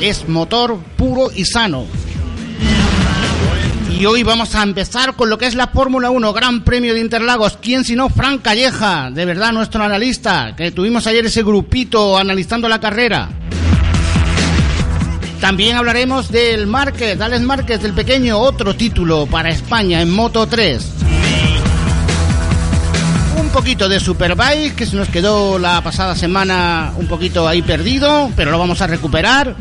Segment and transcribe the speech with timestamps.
[0.00, 1.86] Es motor puro y sano.
[3.98, 7.00] Y hoy vamos a empezar con lo que es la Fórmula 1, Gran Premio de
[7.00, 7.58] Interlagos.
[7.60, 9.10] ¿Quién sino Fran Calleja?
[9.10, 13.30] De verdad, nuestro analista, que tuvimos ayer ese grupito analizando la carrera.
[15.40, 21.02] También hablaremos del Márquez, Alex Márquez, del pequeño, otro título para España en Moto 3
[23.52, 28.50] poquito de Superbike, que se nos quedó la pasada semana un poquito ahí perdido, pero
[28.50, 29.54] lo vamos a recuperar.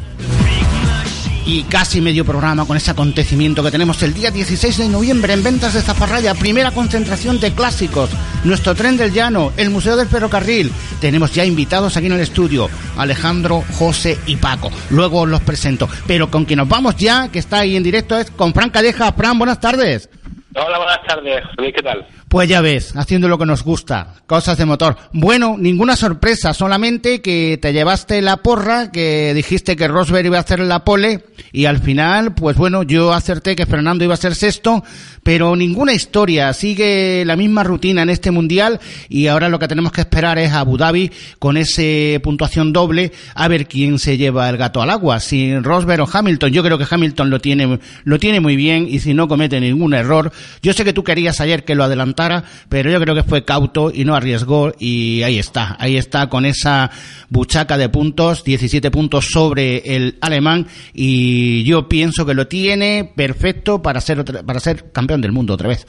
[1.46, 5.44] Y casi medio programa con ese acontecimiento que tenemos el día 16 de noviembre en
[5.44, 8.10] Ventas de Zafarraya, primera concentración de clásicos,
[8.46, 10.72] nuestro tren del llano, el Museo del Ferrocarril.
[11.02, 14.72] Tenemos ya invitados aquí en el estudio, Alejandro, José y Paco.
[14.90, 15.90] Luego os los presento.
[16.08, 19.12] Pero con quien nos vamos ya, que está ahí en directo, es con Fran Calleja.
[19.12, 20.10] Fran, buenas tardes.
[20.56, 21.44] Hola, buenas tardes.
[21.58, 22.06] ¿Qué tal?
[22.32, 24.96] Pues ya ves, haciendo lo que nos gusta, cosas de motor.
[25.12, 30.40] Bueno, ninguna sorpresa, solamente que te llevaste la porra, que dijiste que Rosberg iba a
[30.40, 34.34] hacer la pole y al final, pues bueno, yo acerté que Fernando iba a ser
[34.34, 34.82] sexto,
[35.24, 39.92] pero ninguna historia, sigue la misma rutina en este mundial y ahora lo que tenemos
[39.92, 44.56] que esperar es Abu Dhabi con ese puntuación doble a ver quién se lleva el
[44.56, 46.54] gato al agua, si Rosberg o Hamilton.
[46.54, 49.94] Yo creo que Hamilton lo tiene lo tiene muy bien y si no comete ningún
[49.94, 50.32] error.
[50.62, 52.21] Yo sé que tú querías ayer que lo adelantara
[52.70, 56.46] pero yo creo que fue cauto y no arriesgó y ahí está, ahí está con
[56.46, 56.92] esa
[57.30, 63.82] buchaca de puntos, 17 puntos sobre el alemán y yo pienso que lo tiene perfecto
[63.82, 65.86] para ser para ser campeón del mundo otra vez.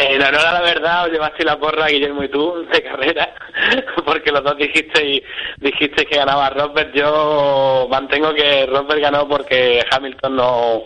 [0.00, 3.34] En honor a la verdad, os llevaste la porra, Guillermo y tú, de carrera,
[4.06, 5.22] porque los dos dijiste y
[5.58, 6.92] dijiste que ganaba Rosberg.
[6.94, 10.84] Yo mantengo que Rosberg ganó porque Hamilton no,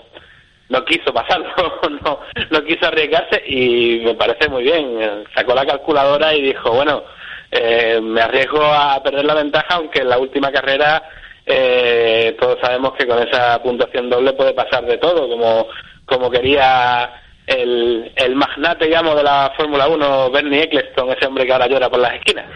[0.69, 1.53] no quiso pasarlo,
[2.05, 2.21] no,
[2.51, 5.25] no quiso arriesgarse y me parece muy bien.
[5.35, 7.05] Sacó la calculadora y dijo, bueno,
[7.51, 11.03] eh, me arriesgo a perder la ventaja, aunque en la última carrera
[11.47, 15.69] eh, todos sabemos que con esa puntuación doble puede pasar de todo, como,
[16.07, 17.11] como quería
[17.47, 21.91] el, el magnate, digamos, de la Fórmula 1, Bernie Eccleston, ese hombre que ahora llora
[21.91, 22.47] por las esquinas.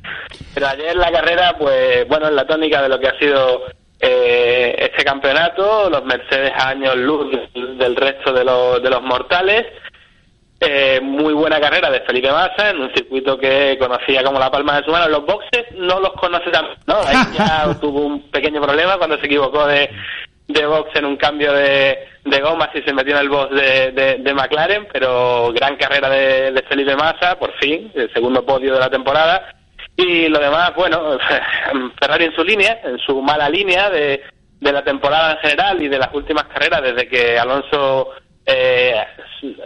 [0.55, 3.65] Pero ayer la carrera, pues bueno, en la tónica de lo que ha sido
[4.01, 9.67] eh, este campeonato, los Mercedes a años luz del resto de los, de los mortales.
[10.61, 14.77] Eh, muy buena carrera de Felipe Massa en un circuito que conocía como la palma
[14.77, 15.09] de su mano.
[15.09, 16.97] Los boxes no los conoce tanto, ¿no?
[17.07, 19.91] Ahí ya tuvo un pequeño problema cuando se equivocó de,
[20.49, 24.19] de box en un cambio de, de gomas y se metió en el box de,
[24.21, 28.81] de, McLaren, pero gran carrera de, de Felipe Massa, por fin, el segundo podio de
[28.81, 29.58] la temporada
[29.99, 31.19] y lo demás, bueno,
[32.01, 34.23] Ferrari en su línea, en su mala línea de,
[34.61, 38.11] de la temporada en general y de las últimas carreras, desde que Alonso,
[38.47, 38.95] eh,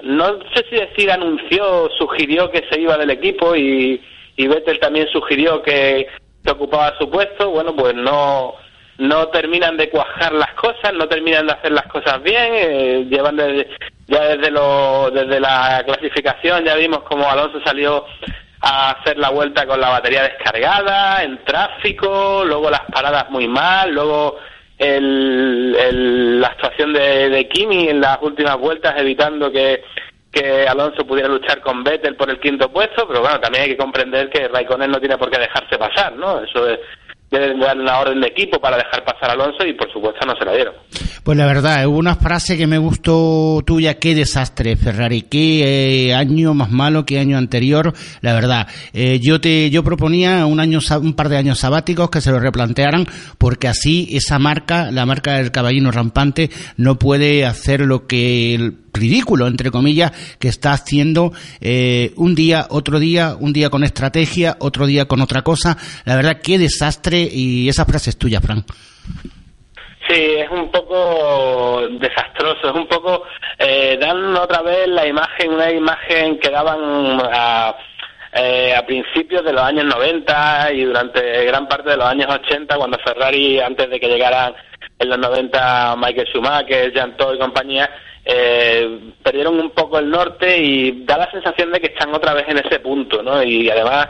[0.03, 4.03] no sé si decir anunció, sugirió que se iba del equipo y,
[4.37, 6.09] y Vettel también sugirió que,
[6.45, 8.55] se ocupaba su puesto, bueno, pues no,
[8.99, 13.37] no terminan de cuajar las cosas, no terminan de hacer las cosas bien, eh, llevan
[13.37, 13.69] desde,
[14.09, 18.05] ya desde, lo, desde la clasificación, ya vimos como Alonso salió
[18.63, 23.93] a hacer la vuelta con la batería descargada, en tráfico, luego las paradas muy mal,
[23.93, 24.39] luego
[24.79, 29.83] el, la actuación de, de, Kimi en las últimas vueltas evitando que,
[30.31, 33.77] que Alonso pudiera luchar con Vettel por el quinto puesto, pero bueno, también hay que
[33.77, 36.43] comprender que Raikkonen no tiene por qué dejarse pasar, ¿no?
[36.43, 36.79] Eso es,
[37.39, 40.35] deben dar una orden de equipo para dejar pasar a Alonso y por supuesto no
[40.37, 40.75] se la dieron.
[41.23, 46.15] Pues la verdad, hubo una frase que me gustó tuya, qué desastre Ferrari, qué eh,
[46.15, 48.67] año más malo que año anterior, la verdad.
[48.93, 52.41] Eh, yo te yo proponía un año un par de años sabáticos que se lo
[52.41, 53.07] replantearan
[53.39, 59.47] porque así esa marca, la marca del caballino rampante no puede hacer lo que ridículo,
[59.47, 64.87] entre comillas, que está haciendo eh, un día, otro día, un día con estrategia, otro
[64.87, 65.77] día con otra cosa.
[66.05, 68.65] La verdad, qué desastre y esa frase es tuya, Fran.
[70.09, 73.23] Sí, es un poco desastroso, es un poco,
[73.59, 77.75] eh, dan otra vez la imagen, una imagen que daban a,
[78.35, 82.99] eh, principios de los años 90 y durante gran parte de los años 80, cuando
[82.99, 84.55] Ferrari, antes de que llegaran
[84.99, 87.89] en los 90 Michael Schumacher, Jean Todt y compañía,
[88.25, 92.45] eh, perdieron un poco el norte y da la sensación de que están otra vez
[92.49, 93.43] en ese punto, ¿no?
[93.43, 94.09] Y además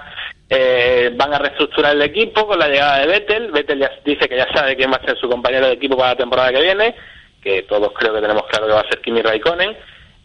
[0.50, 3.50] eh, van a reestructurar el equipo con la llegada de Vettel.
[3.52, 6.10] Vettel ya dice que ya sabe quién va a ser su compañero de equipo para
[6.10, 6.94] la temporada que viene,
[7.42, 9.74] que todos creo que tenemos claro que va a ser Kimi Raikkonen.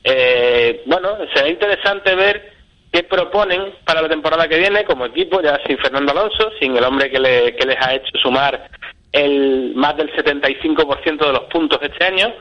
[0.03, 2.51] Eh, bueno, será interesante ver
[2.91, 6.83] qué proponen para la temporada que viene como equipo, ya sin Fernando Alonso, sin el
[6.83, 8.69] hombre que, le, que les ha hecho sumar
[9.13, 12.33] el más del 75% de los puntos este año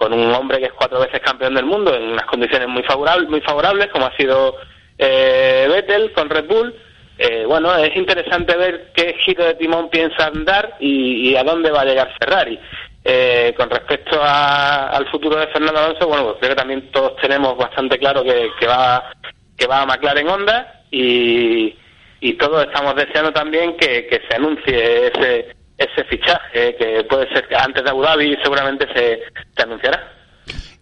[0.00, 3.28] con un hombre que es cuatro veces campeón del mundo en unas condiciones muy favorables,
[3.28, 4.56] muy favorables como ha sido
[4.96, 6.74] eh, Vettel con Red Bull.
[7.18, 11.82] Eh, bueno, es interesante ver qué giro de timón piensan dar y, a dónde va
[11.82, 12.58] a llegar Ferrari.
[13.04, 17.58] Eh, con respecto al futuro de Fernando Alonso, bueno, pues creo que también todos tenemos
[17.58, 19.12] bastante claro que, va
[19.54, 21.76] que va a McLaren Honda y,
[22.20, 27.48] y todos estamos deseando también que, que se anuncie ese ese fichaje que puede ser
[27.48, 29.22] que antes de Abu Dhabi seguramente se,
[29.56, 30.19] se anunciará.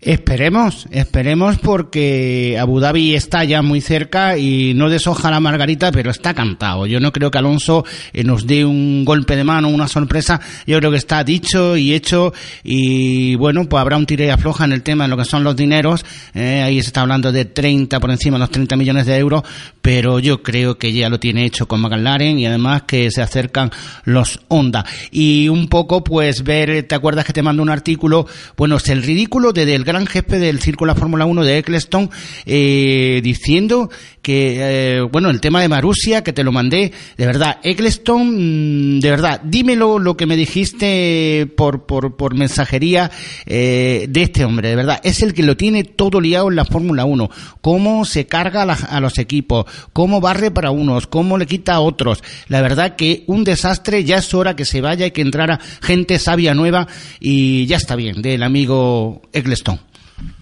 [0.00, 6.12] Esperemos, esperemos porque Abu Dhabi está ya muy cerca y no deshoja la margarita, pero
[6.12, 6.86] está cantado.
[6.86, 10.40] Yo no creo que Alonso eh, nos dé un golpe de mano, una sorpresa.
[10.68, 14.66] Yo creo que está dicho y hecho y bueno, pues habrá un tire y afloja
[14.66, 16.04] en el tema de lo que son los dineros.
[16.32, 19.42] Eh, ahí se está hablando de 30 por encima de los 30 millones de euros,
[19.82, 23.72] pero yo creo que ya lo tiene hecho con McLaren y además que se acercan
[24.04, 24.84] los Honda.
[25.10, 28.28] Y un poco pues ver, ¿te acuerdas que te mando un artículo?
[28.56, 32.10] Bueno, es el ridículo de del gran jefe del Círculo de Fórmula 1 de Eccleston
[32.44, 33.88] eh, diciendo
[34.20, 39.00] que, eh, bueno, el tema de Marusia, que te lo mandé, de verdad, Eccleston, mm,
[39.00, 43.10] de verdad, dímelo lo que me dijiste por, por, por mensajería
[43.46, 46.66] eh, de este hombre, de verdad, es el que lo tiene todo liado en la
[46.66, 47.30] Fórmula 1,
[47.62, 49.64] cómo se carga a, a los equipos,
[49.94, 54.18] cómo barre para unos, cómo le quita a otros, la verdad que un desastre, ya
[54.18, 56.86] es hora que se vaya y que entrara gente sabia nueva
[57.18, 59.77] y ya está bien, del amigo Eccleston.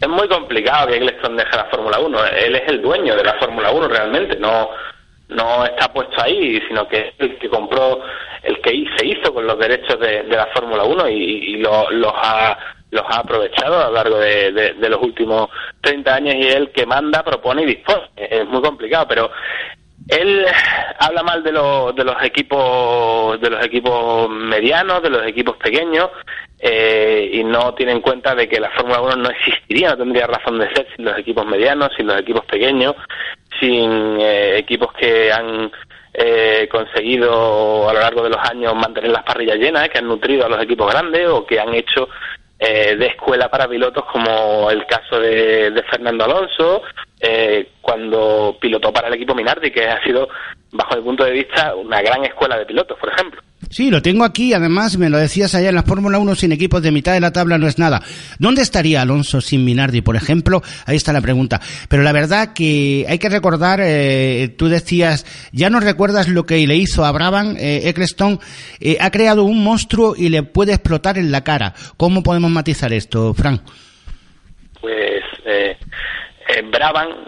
[0.00, 2.24] Es muy complicado que Eccleston deje la Fórmula 1.
[2.26, 4.70] Él es el dueño de la Fórmula 1 realmente, no
[5.28, 8.00] no está puesto ahí, sino que es el que compró,
[8.42, 12.56] el que se hizo con los derechos de, la Fórmula 1 y, los, ha,
[12.90, 15.48] los ha aprovechado a lo largo de, los últimos
[15.80, 18.08] 30 años y es el que manda, propone y dispone.
[18.16, 19.30] Es muy complicado, pero
[20.08, 20.46] él
[21.00, 26.10] habla mal de, de los equipos de los equipos medianos, de los equipos pequeños
[26.58, 30.26] eh, y no tiene en cuenta de que la Fórmula 1 no existiría, no tendría
[30.26, 32.94] razón de ser sin los equipos medianos, sin los equipos pequeños,
[33.60, 35.70] sin eh, equipos que han
[36.14, 40.46] eh, conseguido a lo largo de los años mantener las parrillas llenas, que han nutrido
[40.46, 42.08] a los equipos grandes o que han hecho
[42.58, 46.82] de escuela para pilotos como el caso de, de Fernando Alonso
[47.80, 50.28] cuando pilotó para el equipo Minardi que ha sido
[50.72, 53.40] bajo mi punto de vista una gran escuela de pilotos por ejemplo
[53.70, 56.82] Sí, lo tengo aquí, además me lo decías allá en la Fórmula 1 sin equipos
[56.82, 58.00] de mitad de la tabla no es nada.
[58.38, 60.62] ¿Dónde estaría Alonso sin Minardi, por ejemplo?
[60.86, 61.60] Ahí está la pregunta.
[61.88, 66.64] Pero la verdad que hay que recordar, eh, tú decías, ya no recuerdas lo que
[66.66, 68.38] le hizo a Brabham, eh, Eccleston,
[68.78, 71.74] eh, ha creado un monstruo y le puede explotar en la cara.
[71.96, 73.62] ¿Cómo podemos matizar esto, Frank?
[74.80, 75.24] Pues
[76.48, 77.26] eh, Brabham,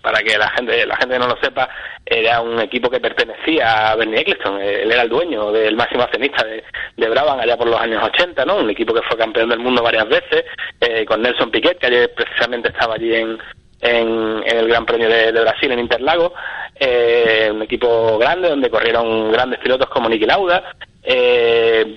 [0.00, 1.68] para que la gente, la gente no lo sepa,
[2.06, 6.44] era un equipo que pertenecía a Bernie Eccleston, él era el dueño del máximo accionista
[6.44, 6.62] de,
[6.96, 8.56] de Brabham allá por los años 80, ¿no?
[8.56, 10.44] Un equipo que fue campeón del mundo varias veces,
[10.80, 13.38] eh, con Nelson Piquet, que ayer precisamente estaba allí en,
[13.80, 16.32] en, el Gran Premio de, Brasil en Interlagos,
[16.76, 21.96] eh, un equipo grande donde corrieron grandes pilotos como Niki Lauda, eh,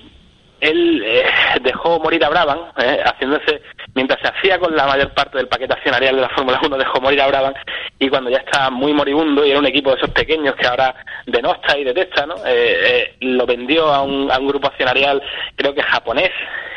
[0.60, 1.24] él eh,
[1.62, 3.62] dejó morir a Brabham, eh, haciéndose,
[3.98, 7.00] mientras se hacía con la mayor parte del paquete accionarial de la Fórmula 1, dejó
[7.00, 7.52] morir a Brabham,
[7.98, 10.94] y cuando ya estaba muy moribundo, y era un equipo de esos pequeños que ahora
[11.26, 12.36] denosta y detesta, ¿no?
[12.46, 15.20] Eh, lo vendió a un, a un grupo accionarial,
[15.56, 16.30] creo que japonés,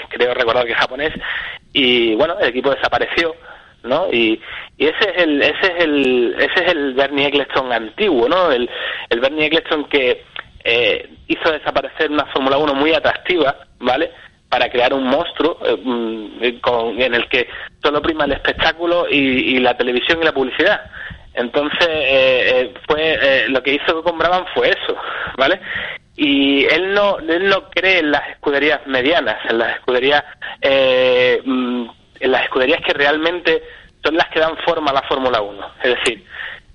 [0.10, 1.14] creo recordar que japonés,
[1.74, 3.36] y bueno, el equipo desapareció,
[3.84, 4.08] ¿no?
[4.12, 4.42] Y,
[4.80, 8.52] y ese es el, ese es el, ese es el Bernie Eccleston antiguo, ¿no?
[8.52, 8.68] El,
[9.10, 10.24] el Bernie Eccleston que
[10.64, 14.12] eh, hizo desaparecer una Fórmula 1 muy atractiva, ¿vale?
[14.52, 17.48] Para crear un monstruo eh, mm, con, en el que
[17.82, 20.82] solo prima el espectáculo y, la televisión y la publicidad.
[21.34, 24.96] Entonces, eh, fue lo que hizo con Brabham fue eso,
[25.38, 25.60] ¿vale?
[26.18, 30.22] y él no él no cree en las escuderías medianas en las escuderías
[30.62, 31.86] mm,
[32.20, 33.64] en las escuderías que realmente
[34.04, 36.26] son las que dan forma a la Fórmula 1 es decir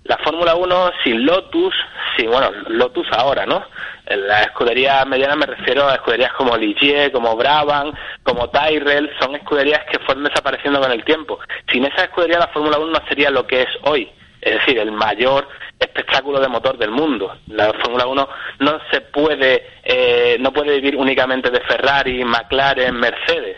[0.09, 1.75] la Fórmula 1 sin Lotus,
[2.17, 3.65] sin, bueno, Lotus ahora, ¿no?
[4.07, 9.35] En la escudería mediana me refiero a escuderías como Ligier, como Brabham, como Tyrrell, son
[9.35, 11.41] escuderías que fueron desapareciendo con el tiempo.
[11.73, 14.09] Sin esa escudería la Fórmula 1 no sería lo que es hoy,
[14.41, 15.49] es decir, el mayor
[15.81, 17.37] espectáculo de motor del mundo.
[17.49, 18.29] La Fórmula 1
[18.61, 23.57] no se puede, eh, no puede vivir únicamente de Ferrari, McLaren, Mercedes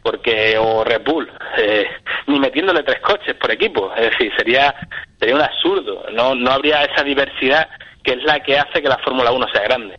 [0.00, 1.86] porque o Red Bull, eh,
[2.28, 4.74] ni metiéndole tres coches por equipo, es decir, sería
[5.18, 7.68] sería un absurdo, no no habría esa diversidad
[8.02, 9.98] que es la que hace que la Fórmula 1 sea grande.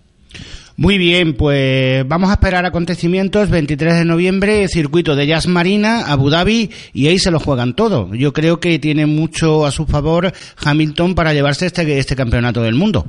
[0.80, 3.50] Muy bien, pues vamos a esperar acontecimientos.
[3.50, 8.08] 23 de noviembre, circuito de Jazz Marina, Abu Dhabi, y ahí se lo juegan todo.
[8.14, 10.32] Yo creo que tiene mucho a su favor
[10.64, 13.04] Hamilton para llevarse este, este campeonato del mundo.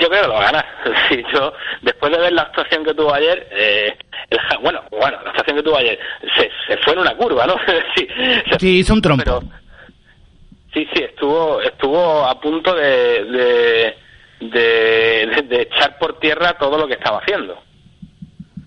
[0.00, 0.66] Yo creo que lo va a ganar.
[1.08, 3.96] Sí, yo, después de ver la actuación que tuvo ayer, eh,
[4.62, 5.98] bueno, bueno, la actuación que tuvo ayer,
[6.36, 7.54] se, se fue en una curva, ¿no?
[7.96, 8.08] sí,
[8.58, 9.42] sí, hizo un trompo.
[10.72, 13.96] Sí, sí, estuvo, estuvo a punto de, de,
[14.48, 17.58] de, echar por tierra todo lo que estaba haciendo.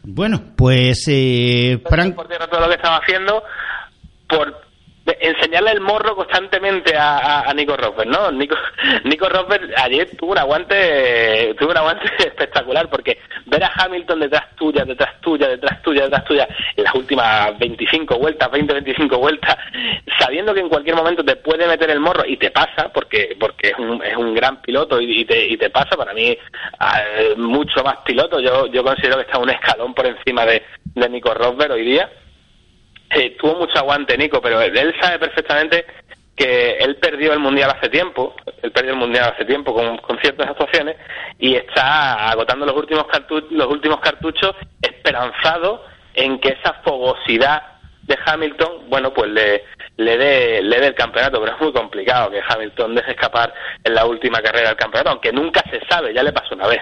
[0.04, 2.16] Bueno, pues eh, Frank...
[2.16, 3.44] por tierra todo lo que estaba haciendo
[4.28, 4.62] por
[5.06, 8.32] enseñarle el morro constantemente a, Nico Rosberg, ¿no?
[8.32, 8.56] Nico,
[9.04, 14.56] Nico Rosberg ayer tuvo un aguante, tuvo un aguante espectacular porque ver a Hamilton detrás
[14.56, 19.58] tuya, detrás tuya, detrás tuya, detrás tuya en las últimas 25 vueltas, 20, 25 vueltas,
[20.18, 23.70] sabiendo que en cualquier momento te puede meter el morro y te pasa porque porque
[23.70, 26.38] es un, es un gran piloto y, te, y te pasa para mí
[27.38, 28.40] mucho más piloto.
[28.40, 32.10] Yo yo considero que está un escalón por encima de, de Nico Rosberg hoy día
[33.20, 35.86] eh, tuvo mucho aguante Nico, pero él sabe perfectamente
[36.36, 40.50] que él perdió el mundial hace tiempo, él perdió el mundial hace tiempo con, ciertas
[40.50, 40.96] actuaciones
[41.38, 47.62] y está agotando los últimos cartuchos, los últimos cartuchos esperanzado en que esa fogosidad
[48.04, 49.64] de Hamilton, bueno, pues le,
[49.98, 53.54] le dé le dé el campeonato, pero es muy complicado que Hamilton deje escapar
[53.84, 56.82] en la última carrera del campeonato, aunque nunca se sabe, ya le pasó una vez.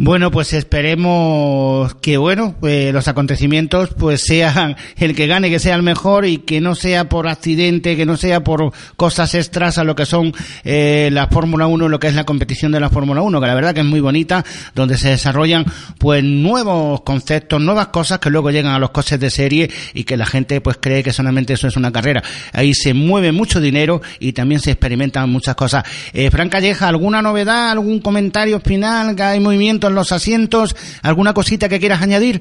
[0.00, 5.74] Bueno, pues esperemos que, bueno, pues los acontecimientos pues sean el que gane, que sea
[5.74, 9.82] el mejor y que no sea por accidente, que no sea por cosas extras a
[9.82, 13.22] lo que son eh, la Fórmula 1, lo que es la competición de la Fórmula
[13.22, 15.64] 1, que la verdad que es muy bonita, donde se desarrollan
[15.98, 20.16] pues nuevos conceptos, nuevas cosas que luego llegan a los coches de serie y que
[20.16, 22.22] la gente pues cree que solamente eso es una carrera.
[22.52, 25.82] Ahí se mueve mucho dinero y también se experimentan muchas cosas.
[26.12, 29.20] Eh, Fran Calleja, ¿alguna novedad, algún comentario final?
[29.20, 30.76] ¿Hay movimiento en los asientos?
[31.02, 32.40] ¿Alguna cosita que quieras añadir?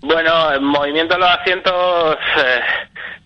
[0.00, 2.60] Bueno, el movimiento en los asientos, eh,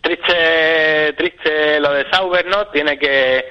[0.01, 2.69] triste, triste lo de Sauber, ¿no?
[2.69, 3.45] Tiene que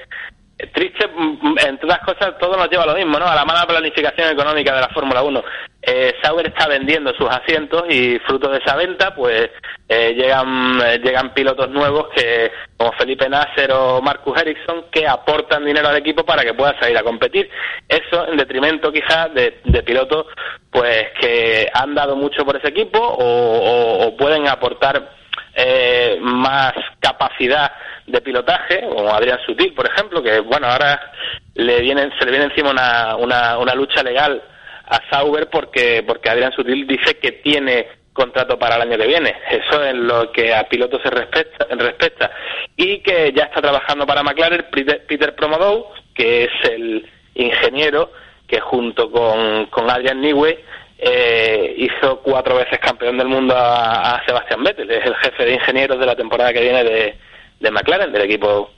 [0.72, 3.26] triste, mm, entre otras cosas, todo nos lleva a lo mismo, ¿no?
[3.26, 5.42] A la mala planificación económica de la Fórmula 1.
[5.80, 9.48] Eh, Sauber está vendiendo sus asientos y fruto de esa venta, pues
[9.88, 15.64] eh, llegan eh, llegan pilotos nuevos que como Felipe Nasser o Marcus Ericsson que aportan
[15.64, 17.48] dinero al equipo para que pueda salir a competir.
[17.88, 20.26] Eso en detrimento quizás de, pilotos
[20.70, 25.17] pues que han dado mucho por ese equipo o, pueden aportar
[25.60, 27.72] eh, más capacidad
[28.06, 31.10] de pilotaje, como Adrián Sutil, por ejemplo, que bueno, ahora
[31.54, 34.40] le viene, se le viene encima una, una, una lucha legal
[34.86, 39.34] a Sauber porque, porque Adrián Sutil dice que tiene contrato para el año que viene.
[39.50, 42.30] Eso es lo que a pilotos se respecta, respecta.
[42.76, 48.12] Y que ya está trabajando para McLaren Peter, Promodou, que es el ingeniero
[48.46, 50.56] que junto con, con Adrian Newey
[50.98, 54.90] eh, hizo cuatro veces campeón del mundo a, a Sebastián Vettel.
[54.90, 57.18] Es el jefe de ingenieros de la temporada que viene de,
[57.60, 58.70] de McLaren, del equipo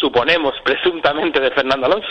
[0.00, 2.08] suponemos, presuntamente, de Fernando Alonso.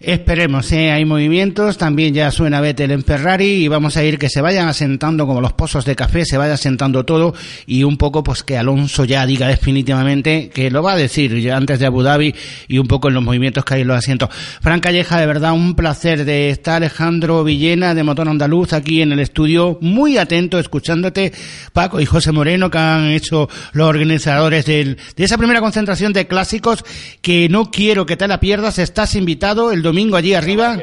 [0.00, 0.90] Esperemos, ¿eh?
[0.90, 4.66] hay movimientos, también ya suena Vettel en Ferrari y vamos a ir que se vayan
[4.66, 7.34] asentando como los pozos de café, se vaya asentando todo
[7.66, 11.56] y un poco pues que Alonso ya diga definitivamente que lo va a decir ya
[11.56, 12.34] antes de Abu Dhabi
[12.66, 14.30] y un poco en los movimientos que hay en los asientos.
[14.62, 19.12] Fran Calleja, de verdad un placer de estar Alejandro Villena de Motor Andaluz aquí en
[19.12, 21.32] el estudio, muy atento escuchándote
[21.74, 26.84] Paco y José Moreno que han hecho los organizadores de esa primera concentración de clásicos
[27.22, 28.78] que no quiero que te la pierdas.
[28.78, 30.76] Estás invitado el domingo allí arriba.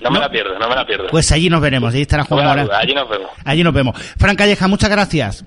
[0.00, 1.08] No me la pierdo, no me la pierdo.
[1.10, 3.30] Pues allí nos veremos, allí estará Juan Allí nos vemos.
[3.44, 4.00] Allí nos vemos.
[4.18, 5.44] Fran Calleja, muchas gracias.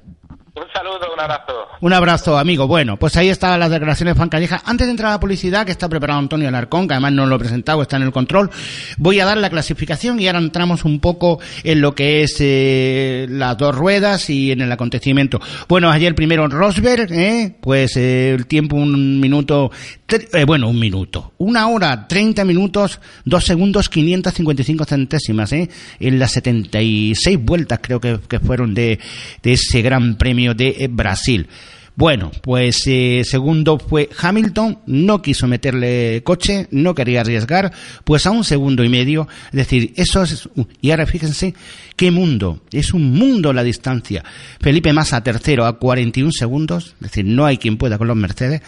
[0.60, 1.68] Un saludo, un abrazo.
[1.80, 2.68] Un abrazo, amigo.
[2.68, 4.62] Bueno, pues ahí estaban las declaraciones de Juan Calleja.
[4.66, 7.38] Antes de entrar a la publicidad, que está preparado Antonio Alarcón, que además no lo
[7.38, 8.50] he presentado, está en el control,
[8.98, 13.28] voy a dar la clasificación y ahora entramos un poco en lo que es eh,
[13.30, 15.40] las dos ruedas y en el acontecimiento.
[15.70, 17.56] Bueno, ayer primero Rosberg, ¿eh?
[17.62, 19.72] pues eh, el tiempo un minuto,
[20.12, 25.70] eh, bueno, un minuto, una hora, 30 minutos, dos segundos, 555 centésimas, ¿eh?
[26.00, 29.00] en las 76 vueltas creo que, que fueron de,
[29.44, 31.48] ese gran premio de eh, Brasil.
[31.96, 32.88] Bueno, pues
[33.24, 37.74] segundo fue Hamilton, no quiso meterle coche, no quería arriesgar,
[38.06, 40.48] pues a un segundo y medio, es decir, eso es,
[40.80, 41.54] y ahora fíjense
[41.98, 44.24] qué mundo, es un mundo la distancia.
[44.62, 48.62] Felipe Massa tercero a 41 segundos, es decir, no hay quien pueda con los Mercedes.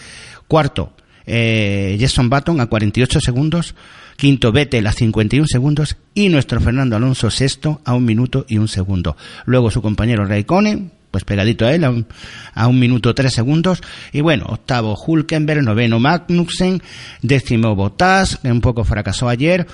[0.50, 0.92] Cuarto,
[1.26, 3.76] eh, Jason Button a 48 segundos,
[4.18, 8.68] quinto Vettel a 51 segundos y nuestro Fernando Alonso sexto a un minuto y un
[8.68, 9.16] segundo.
[9.46, 13.82] Luego su compañero Raikkonen, pues pegadito a él, a un, minuto tres segundos.
[14.14, 16.82] Y bueno, octavo Hulkenberg, noveno Magnussen,
[17.22, 19.68] décimo Bottas, que un poco fracasó ayer,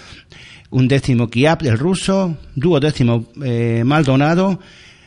[0.71, 4.59] un décimo Kiap del ruso, duodécimo eh, Maldonado,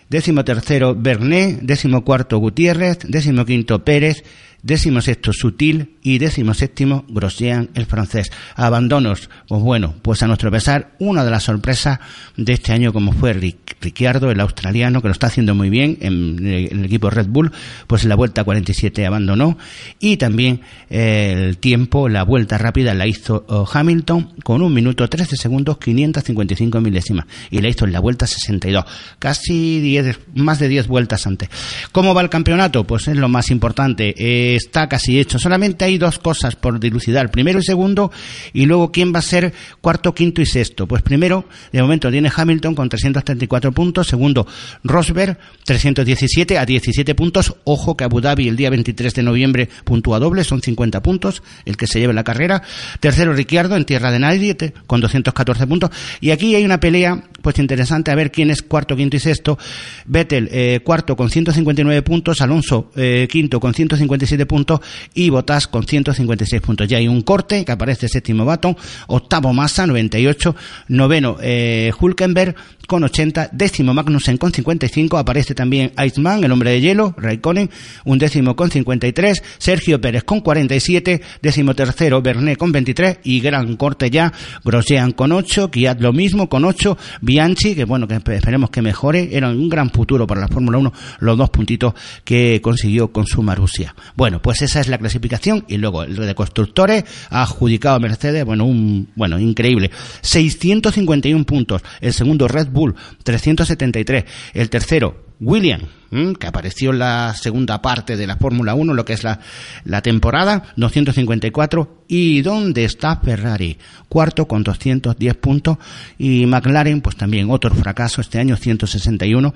[0.08, 4.24] décimo tercero Bernet, décimo cuarto Gutiérrez, décimo quinto Pérez,
[4.62, 8.30] décimo sexto Sutil y décimo séptimo Grosjean, el francés.
[8.54, 11.98] Abandonos, pues bueno, pues a nuestro pesar, una de las sorpresas
[12.36, 15.98] de este año como fue Rick, Ricciardo, el australiano, que lo está haciendo muy bien
[16.00, 17.52] en, en el equipo Red Bull,
[17.86, 19.58] pues en la vuelta 47 abandonó
[19.98, 25.08] y también eh, el tiempo, la vuelta rápida la hizo oh, Hamilton con un minuto
[25.08, 28.84] 13 segundos 555 milésimas y la hizo en la vuelta 62,
[29.18, 31.48] casi 10, más de 10 vueltas antes.
[31.92, 32.84] ¿Cómo va el campeonato?
[32.84, 34.14] Pues es lo más importante.
[34.16, 35.38] Eh, está casi hecho.
[35.38, 38.12] Solamente hay dos cosas por dilucidar, primero y segundo,
[38.52, 40.86] y luego quién va a ser cuarto, quinto y sexto.
[40.86, 44.46] Pues primero, de momento tiene Hamilton con 334 puntos, segundo
[44.84, 50.18] Rosberg 317 a 17 puntos, ojo que Abu Dhabi el día 23 de noviembre puntúa
[50.18, 52.62] doble, son 50 puntos el que se lleve la carrera,
[53.00, 55.90] tercero Ricciardo en tierra de nadie con 214 puntos,
[56.20, 59.58] y aquí hay una pelea pues interesante a ver quién es cuarto, quinto y sexto.
[60.06, 64.80] Vettel eh, cuarto con 159 puntos, Alonso eh, quinto con 157 puntos
[65.14, 66.88] y Bottas con 156 puntos.
[66.88, 70.54] Ya hay un corte que aparece séptimo Baton, octavo Massa 98,
[70.88, 72.54] noveno eh, Hulkenberg
[72.90, 77.70] con 80, décimo Magnussen con 55, aparece también Iceman, el hombre de hielo, Raikkonen,
[78.04, 83.76] un décimo con 53, Sergio Pérez con 47, décimo tercero Bernet con 23 y gran
[83.76, 84.32] corte ya,
[84.64, 89.28] Grosjean con 8, Kiat lo mismo con 8, Bianchi, que bueno, que esperemos que mejore,
[89.36, 93.42] era un gran futuro para la Fórmula 1, los dos puntitos que consiguió con su
[93.42, 93.94] Marussia.
[94.16, 98.44] Bueno, pues esa es la clasificación y luego el de constructores ha adjudicado a Mercedes,
[98.44, 99.90] bueno, un, bueno, increíble,
[100.20, 107.80] 651 puntos, el segundo Red Bull 373, el tercero William, que apareció en la segunda
[107.80, 109.40] parte de la Fórmula 1, lo que es la,
[109.84, 112.00] la temporada, 254.
[112.12, 113.78] ¿Y dónde está Ferrari?
[114.08, 115.78] Cuarto con 210 puntos.
[116.18, 119.54] Y McLaren, pues también otro fracaso este año, 161.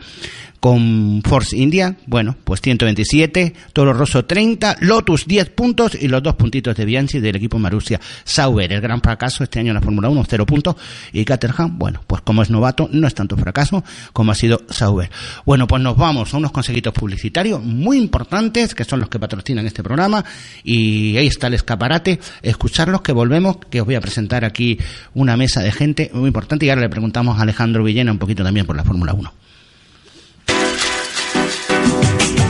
[0.61, 3.53] Con Force India, bueno, pues 127.
[3.73, 4.77] Toro Rosso 30.
[4.83, 5.97] Lotus 10 puntos.
[6.01, 8.01] Y los dos puntitos de Bianchi del equipo Marussia.
[8.23, 10.77] Sauber, el gran fracaso este año en la Fórmula 1, 0 puntos.
[11.13, 15.11] Y Caterham, bueno, pues como es novato, no es tanto fracaso como ha sido Sauber.
[15.45, 19.67] Bueno, pues nos vamos a unos consejitos publicitarios muy importantes, que son los que patrocinan
[19.67, 20.23] este programa,
[20.63, 24.79] y ahí está el escaparate, escucharlos que volvemos, que os voy a presentar aquí
[25.15, 28.45] una mesa de gente muy importante, y ahora le preguntamos a Alejandro Villena un poquito
[28.45, 29.33] también por la Fórmula 1.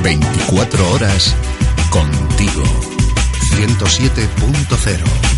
[0.02, 1.37] 24 horas
[1.90, 2.64] contigo.
[3.54, 5.33] 107.0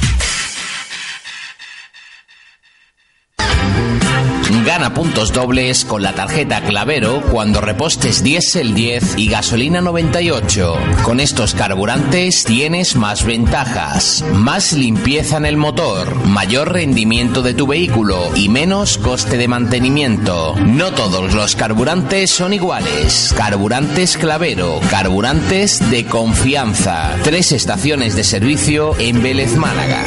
[4.77, 10.77] Gana puntos dobles con la tarjeta Clavero cuando repostes diésel 10 y gasolina 98.
[11.03, 17.67] Con estos carburantes tienes más ventajas, más limpieza en el motor, mayor rendimiento de tu
[17.67, 20.55] vehículo y menos coste de mantenimiento.
[20.57, 23.33] No todos los carburantes son iguales.
[23.35, 27.17] Carburantes Clavero, carburantes de confianza.
[27.25, 30.05] Tres estaciones de servicio en Vélez Málaga.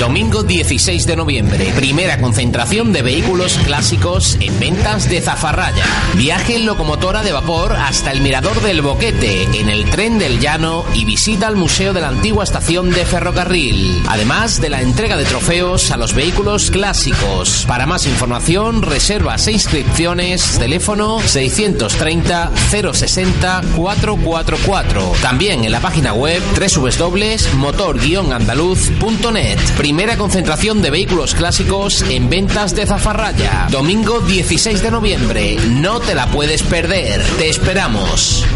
[0.00, 5.84] Domingo 16 de noviembre, primera concentración de vehículos clásicos en ventas de Zafarraya.
[6.14, 10.86] Viaje en locomotora de vapor hasta el Mirador del Boquete, en el tren del Llano
[10.94, 14.02] y visita al Museo de la Antigua Estación de Ferrocarril.
[14.08, 17.66] Además de la entrega de trofeos a los vehículos clásicos.
[17.68, 25.12] Para más información, reservas e inscripciones, teléfono 630 060 444.
[25.20, 29.58] También en la página web www.motor-andaluz.net
[29.90, 33.66] primera concentración de vehículos clásicos en ventas de Zafarraya.
[33.72, 35.56] Domingo 16 de noviembre.
[35.66, 37.20] No te la puedes perder.
[37.38, 38.46] Te esperamos.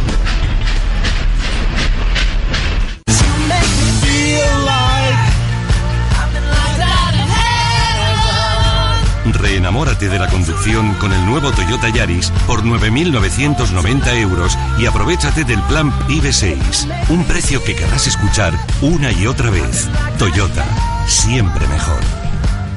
[9.32, 15.60] Reenamórate de la conducción con el nuevo Toyota Yaris por 9.990 euros y aprovechate del
[15.62, 16.88] plan PIB 6.
[17.08, 19.88] Un precio que querrás escuchar una y otra vez.
[20.18, 22.00] Toyota, siempre mejor.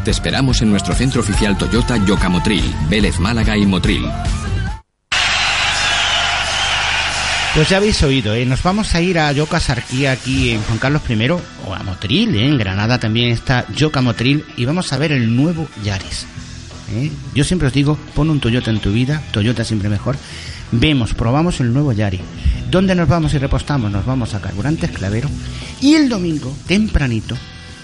[0.04, 4.06] Te esperamos en nuestro centro oficial Toyota Yocamotril, Vélez Málaga y Motril.
[7.56, 8.46] Pues ya habéis oído, ¿eh?
[8.46, 12.36] nos vamos a ir a Yoca Sarquía aquí en Juan Carlos I o a Motril,
[12.36, 12.48] ¿eh?
[12.48, 16.28] en Granada también está Yoca Motril y vamos a ver el nuevo Yaris.
[16.94, 17.12] ¿eh?
[17.34, 20.18] Yo siempre os digo, pon un Toyota en tu vida, Toyota siempre mejor.
[20.72, 22.22] Vemos, probamos el nuevo Yaris.
[22.70, 23.92] ¿Dónde nos vamos y repostamos?
[23.92, 25.30] Nos vamos a Carburantes Clavero
[25.82, 27.36] y el domingo, tempranito,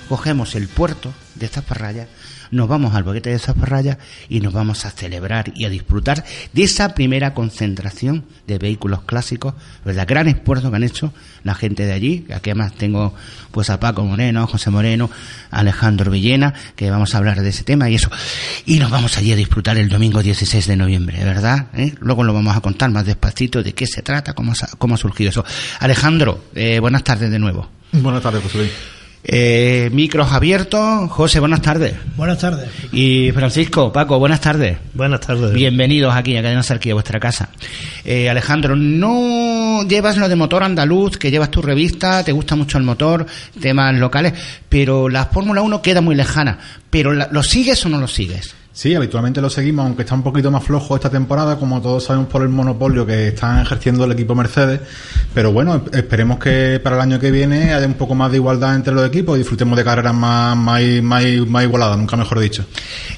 [0.08, 2.08] cogemos el puerto de Zafarraya,
[2.54, 3.98] nos vamos al boquete de Zafarraya
[4.30, 9.56] y nos vamos a celebrar y a disfrutar de esa primera concentración de vehículos clásicos,
[9.84, 10.06] ¿verdad?
[10.08, 11.14] Gran esfuerzo que han hecho
[11.44, 13.16] la gente de allí, aquí además tengo
[13.52, 15.10] pues a Paco Moreno, a José Moreno,
[15.50, 18.12] a Alejandro Villena, que vamos a hablar de ese tema y eso.
[18.66, 21.68] Y nos vamos allí a disfrutar el domingo 16 de noviembre, ¿verdad?
[21.74, 21.96] ¿Eh?
[22.00, 25.32] Luego lo vamos a contar más despacito de qué se trata, cómo, cómo ha surgido
[25.32, 25.44] eso.
[25.80, 27.68] Alejandro, eh, buenas tardes de nuevo.
[27.94, 28.93] Buenas tardes, José Luis.
[29.26, 31.10] Eh, micros abiertos.
[31.10, 31.94] José, buenas tardes.
[32.18, 32.70] Buenas tardes.
[32.92, 34.78] Y Francisco, Paco, buenas tardes.
[34.94, 35.54] Buenas tardes.
[35.54, 37.50] Bienvenidos aquí a Cadena Sarquía, vuestra casa.
[38.04, 42.78] Eh, Alejandro, no llevas lo de motor andaluz, que llevas tu revista, te gusta mucho
[42.78, 43.26] el motor,
[43.62, 44.34] temas locales,
[44.68, 46.60] pero la Fórmula 1 queda muy lejana.
[46.90, 48.54] ¿Pero la- lo sigues o no lo sigues?
[48.76, 52.28] Sí, habitualmente lo seguimos, aunque está un poquito más flojo esta temporada, como todos sabemos
[52.28, 54.80] por el monopolio que están ejerciendo el equipo Mercedes.
[55.32, 58.76] Pero bueno, esperemos que para el año que viene haya un poco más de igualdad
[58.76, 62.66] entre los equipos y disfrutemos de carreras más, más, más, más igualadas, nunca mejor dicho.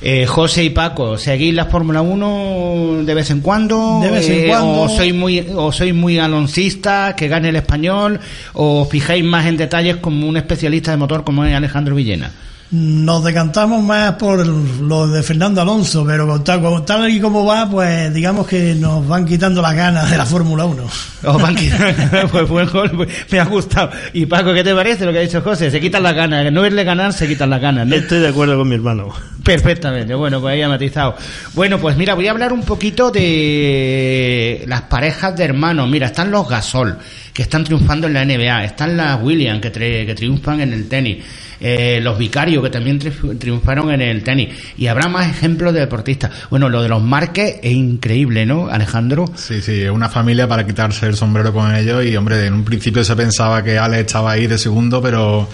[0.02, 4.02] Eh, José y Paco, ¿seguís la Fórmula 1 de vez en cuando?
[4.02, 4.82] De vez en Eh, cuando.
[4.82, 8.20] ¿O sois muy, o sois muy alonsistas, que gane el español?
[8.56, 12.30] ¿O os fijáis más en detalles como un especialista de motor como es Alejandro Villena?
[12.72, 17.46] Nos decantamos más por lo de Fernando Alonso, pero con tal, con tal y como
[17.46, 20.84] va, pues digamos que nos van quitando las ganas de la Fórmula 1.
[21.26, 23.92] Os van quitando- pues buen gol, pues, me ha gustado.
[24.14, 25.70] Y Paco, ¿qué te parece lo que ha dicho José?
[25.70, 27.86] Se quitan las ganas, no verle ganar, se quitan las ganas.
[27.88, 27.96] ¿no?
[27.96, 29.14] Estoy de acuerdo con mi hermano.
[29.44, 31.16] Perfectamente, bueno, pues ahí ha matizado.
[31.54, 35.88] Bueno, pues mira, voy a hablar un poquito de las parejas de hermanos.
[35.88, 36.98] Mira, están los Gasol,
[37.32, 40.88] que están triunfando en la NBA, están las Williams, que, tri- que triunfan en el
[40.90, 41.24] tenis,
[41.60, 45.82] eh, los Vicarios, que también tri- triunfaron en el tenis, y habrá más ejemplos de
[45.82, 46.32] deportistas.
[46.50, 49.26] Bueno, lo de los Márquez es increíble, ¿no, Alejandro?
[49.36, 52.64] Sí, sí, es una familia para quitarse el sombrero con ellos y hombre, en un
[52.66, 55.48] principio se pensaba que Alex estaba ahí de segundo, pero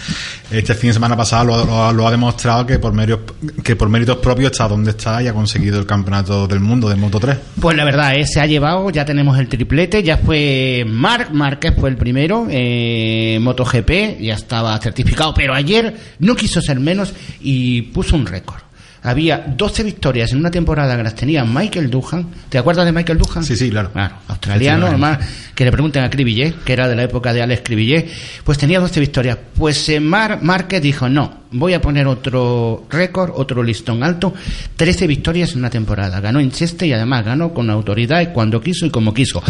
[0.52, 3.22] este fin de semana pasado lo, lo- lo ha demostrado que por, méritos,
[3.64, 6.96] que por méritos propios está donde está y ha conseguido el campeonato del mundo de
[6.96, 7.38] Moto 3.
[7.60, 11.74] Pues la verdad, eh, se ha llevado, ya tenemos el triplete, ya fue Marc Márquez
[11.80, 17.82] fue el primero, eh, MotoGP, ya estaba certificado, pero ayer no quiso ser menos y
[17.84, 18.62] puso un récord.
[19.04, 22.28] Había 12 victorias en una temporada que las tenía Michael Duhan.
[22.50, 23.44] ¿Te acuerdas de Michael Duhan?
[23.44, 23.92] Sí, sí, claro.
[23.92, 25.20] Claro, australiano, Sí, sí, además,
[25.56, 28.08] que le pregunten a Cribillet, que era de la época de Alex Cribillet,
[28.44, 29.40] pues tenía 12 victorias.
[29.56, 34.36] Pues eh, Mar Márquez dijo, no, voy a poner otro récord, otro listón alto,
[34.76, 36.20] 13 victorias en una temporada.
[36.20, 39.42] Ganó en Cheste y además ganó con autoridad y cuando quiso y como quiso.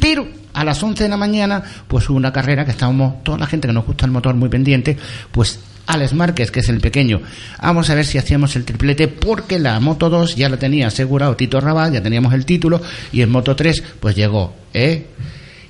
[0.00, 3.46] Pero a las 11 de la mañana, pues hubo una carrera que estábamos, toda la
[3.46, 4.96] gente que nos gusta el motor muy pendiente,
[5.32, 5.58] pues
[5.92, 7.20] Alex Márquez, que es el pequeño.
[7.60, 11.36] Vamos a ver si hacíamos el triplete porque la Moto 2 ya la tenía asegurado
[11.36, 12.80] Tito Rabat, ya teníamos el título
[13.12, 15.06] y en Moto 3 pues llegó, ¿eh?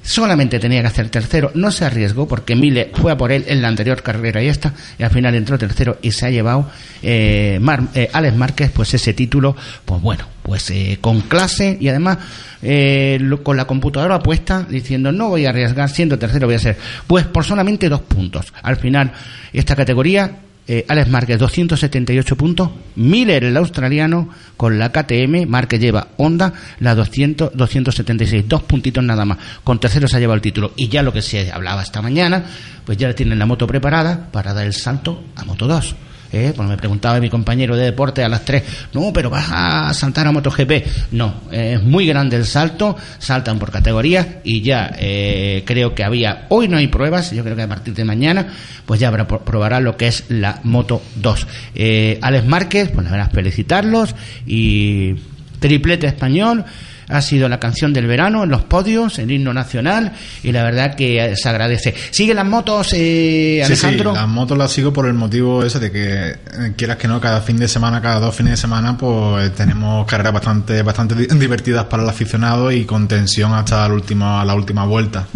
[0.02, 3.60] Solamente tenía que hacer tercero, no se arriesgó porque Mille fue a por él en
[3.60, 6.70] la anterior carrera y esta, y al final entró tercero y se ha llevado
[7.02, 11.88] eh, Mar- eh, Alex Márquez pues ese título, pues bueno, pues eh, con clase y
[11.88, 12.16] además
[12.62, 16.60] eh, lo- con la computadora puesta diciendo no voy a arriesgar, siendo tercero voy a
[16.60, 18.52] ser, pues por solamente dos puntos.
[18.62, 19.12] Al final
[19.52, 20.30] esta categoría
[20.72, 26.94] eh, Alex Márquez 278 puntos, Miller el australiano con la KTM, Márquez lleva Honda la
[26.94, 30.72] 200, 276, dos puntitos nada más, con tercero se ha llevado el título.
[30.76, 32.44] Y ya lo que se hablaba esta mañana,
[32.84, 35.96] pues ya tienen la moto preparada para dar el salto a Moto 2.
[36.32, 36.52] ¿Eh?
[36.54, 38.62] Pues me preguntaba mi compañero de deporte a las 3,
[38.92, 41.12] no, pero vas a saltar a MotoGP.
[41.12, 46.46] No, es muy grande el salto, saltan por categoría y ya eh, creo que había,
[46.48, 48.46] hoy no hay pruebas, yo creo que a partir de mañana,
[48.86, 51.46] pues ya habrá, probará lo que es la Moto 2.
[51.74, 54.14] Eh, Alex Márquez, pues la verdad, felicitarlos
[54.46, 55.14] y
[55.58, 56.64] triplete español.
[57.10, 60.94] Ha sido la canción del verano en los podios, el himno nacional, y la verdad
[60.94, 61.94] que se agradece.
[62.10, 64.12] ¿Sigue las motos, eh, Alejandro?
[64.12, 67.20] Sí, las motos las sigo por el motivo ese de que, eh, quieras que no,
[67.20, 71.84] cada fin de semana, cada dos fines de semana, pues tenemos carreras bastante, bastante divertidas
[71.84, 75.26] para el aficionado y con tensión hasta la última, la última vuelta.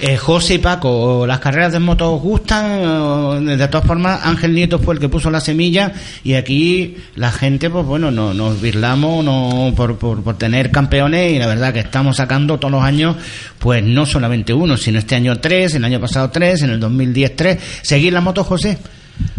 [0.00, 3.46] Eh, José y Paco, ¿las carreras de motos os gustan?
[3.46, 5.92] De todas formas, Ángel Nieto fue el que puso la semilla
[6.24, 11.21] y aquí la gente, pues bueno, no, nos virlamos no, por, por, por tener campeones
[11.30, 13.16] y la verdad que estamos sacando todos los años,
[13.58, 17.36] pues no solamente uno, sino este año tres, el año pasado tres, en el 2010
[17.36, 17.58] tres.
[17.82, 18.78] ¿Seguir las motos, José?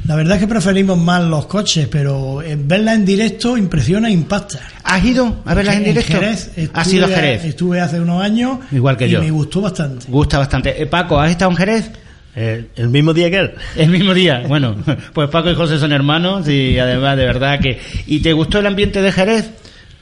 [0.06, 4.60] La verdad es que preferimos más los coches, pero verlas en directo impresiona e impacta.
[4.84, 6.14] ¿Has ido a verlas en, directo?
[6.14, 7.46] Jerez, ¿Has ido a Jerez?
[7.46, 8.60] Estuve hace unos años.
[8.72, 9.22] Igual que y yo.
[9.22, 10.06] me gustó bastante.
[10.10, 10.82] Gusta bastante.
[10.82, 11.92] Eh, Paco, ¿has estado en Jerez?
[12.36, 13.52] Eh, el mismo día que él.
[13.78, 14.44] El mismo día.
[14.48, 14.76] Bueno,
[15.14, 17.80] pues Paco y José son hermanos y además de verdad que...
[18.06, 19.52] ¿Y te gustó el ambiente de Jerez?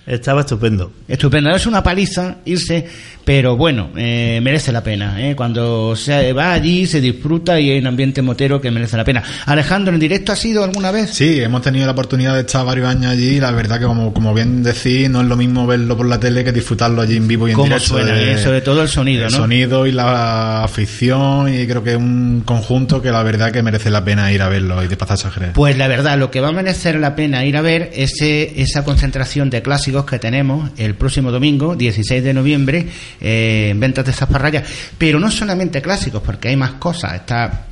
[0.05, 0.91] Estaba estupendo.
[1.07, 1.51] Estupendo.
[1.51, 2.85] Es una paliza irse,
[3.23, 5.15] pero bueno, eh, merece la pena.
[5.21, 5.35] ¿eh?
[5.35, 9.23] Cuando se va allí se disfruta y hay un ambiente motero que merece la pena.
[9.45, 11.11] Alejandro, ¿en directo has ido alguna vez?
[11.11, 14.11] Sí, hemos tenido la oportunidad de estar varios años allí y la verdad que como,
[14.13, 17.27] como bien decís, no es lo mismo verlo por la tele que disfrutarlo allí en
[17.27, 17.87] vivo y en ¿Cómo directo.
[17.89, 18.13] suena?
[18.15, 18.37] de- eh?
[18.39, 19.37] Sobre todo el sonido, el ¿no?
[19.37, 23.91] sonido y la afición y creo que es un conjunto que la verdad que merece
[23.91, 25.51] la pena ir a verlo y desplazarse a Jerez.
[25.53, 28.83] Pues la verdad, lo que va a merecer la pena ir a ver es esa
[28.83, 29.61] concentración de
[30.05, 32.87] que tenemos el próximo domingo, 16 de noviembre,
[33.19, 34.63] eh, en ventas de Zaparraya.
[34.97, 37.13] Pero no solamente clásicos, porque hay más cosas.
[37.15, 37.65] Está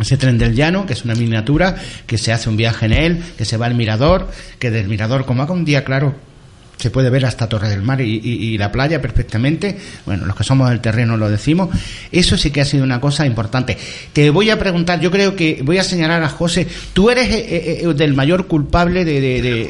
[0.00, 1.74] ese tren del llano, que es una miniatura,
[2.06, 5.26] que se hace un viaje en él, que se va al mirador, que del mirador,
[5.26, 6.14] como haga un día claro,
[6.78, 9.76] se puede ver hasta Torre del Mar y, la playa perfectamente.
[10.06, 11.70] Bueno, los que somos del terreno lo decimos.
[12.12, 13.76] Eso sí que ha sido una cosa importante.
[14.12, 17.80] Te voy a preguntar, yo creo que voy a señalar a José, tú eres eh,
[17.82, 19.20] eh, del mayor culpable de,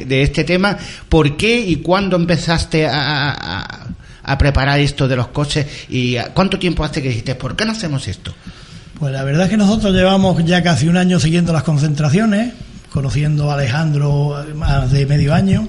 [0.05, 0.77] de- este tema.
[1.09, 3.87] ¿Por qué y cuándo empezaste a, a-
[4.21, 5.65] a preparar esto de los coches?
[5.89, 8.33] ¿Y cuánto tiempo hace que dijiste, ¿por qué no hacemos esto?
[8.99, 12.53] Pues la verdad es que nosotros llevamos ya casi un año siguiendo las concentraciones,
[12.91, 15.67] conociendo a Alejandro más de medio año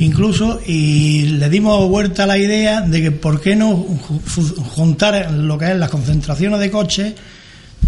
[0.00, 5.30] incluso, y le dimos vuelta a la idea de que por qué no ju- juntar
[5.30, 7.14] lo que es las concentraciones de coches,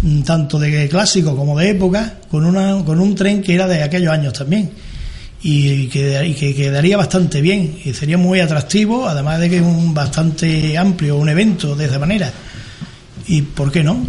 [0.01, 3.83] mm, tanto de clásico como de época, con, una, con un tren que era de
[3.83, 4.71] aquellos años también.
[5.45, 9.61] Y que, y que quedaría bastante bien y sería muy atractivo, además de que es
[9.61, 12.31] un bastante amplio un evento de esa manera.
[13.27, 14.05] ¿Y por qué no?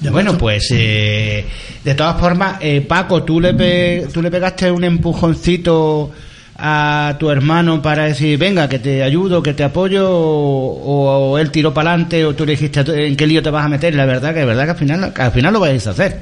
[0.00, 1.44] Ya Bueno, pues eh,
[1.84, 6.12] de todas formas, eh, Paco, ¿tú le, pe- tú le pegaste un empujoncito
[6.58, 11.72] a tu hermano para decir, venga, que te ayudo, que te apoyo, o, él tiró
[11.72, 13.94] para adelante, o tú le dijiste, ¿en qué lío te vas a meter?
[13.94, 16.20] La verdad que, la verdad que al final, al final lo vais a hacer.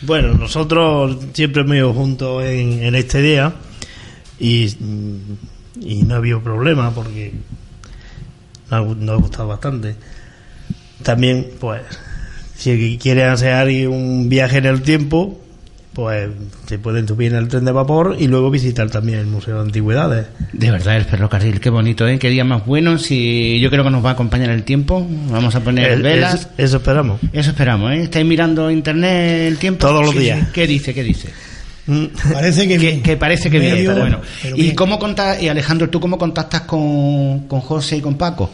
[0.00, 3.52] Bueno, nosotros siempre hemos ido juntos en, esta idea
[4.40, 4.74] y,
[5.80, 7.34] y no ha habido problema porque
[8.70, 9.96] nos nos ha gustado bastante.
[11.02, 11.82] También, pues,
[12.56, 15.43] si quieren hacer un viaje en el tiempo,
[15.94, 16.28] pues
[16.66, 19.60] se pueden subir en el tren de vapor y luego visitar también el Museo de
[19.62, 20.26] Antigüedades.
[20.52, 22.18] De verdad, el ferrocarril, qué bonito, ¿eh?
[22.18, 22.98] Qué día más bueno.
[22.98, 26.34] Si yo creo que nos va a acompañar el tiempo, vamos a poner velas.
[26.34, 27.20] es- eso esperamos.
[27.32, 28.02] Eso esperamos, ¿eh?
[28.02, 29.86] ¿Estáis mirando internet el tiempo?
[29.86, 30.48] Todos los días.
[30.52, 30.92] ¿Qué dice?
[30.92, 31.28] ¿Qué dice?
[32.32, 33.02] Parece que, bien.
[33.02, 34.20] que parece que bien, Medio, pero bueno.
[34.42, 34.74] pero ¿Y bien.
[34.74, 38.50] cómo contas, y Alejandro, tú cómo contactas con, con José y con Paco?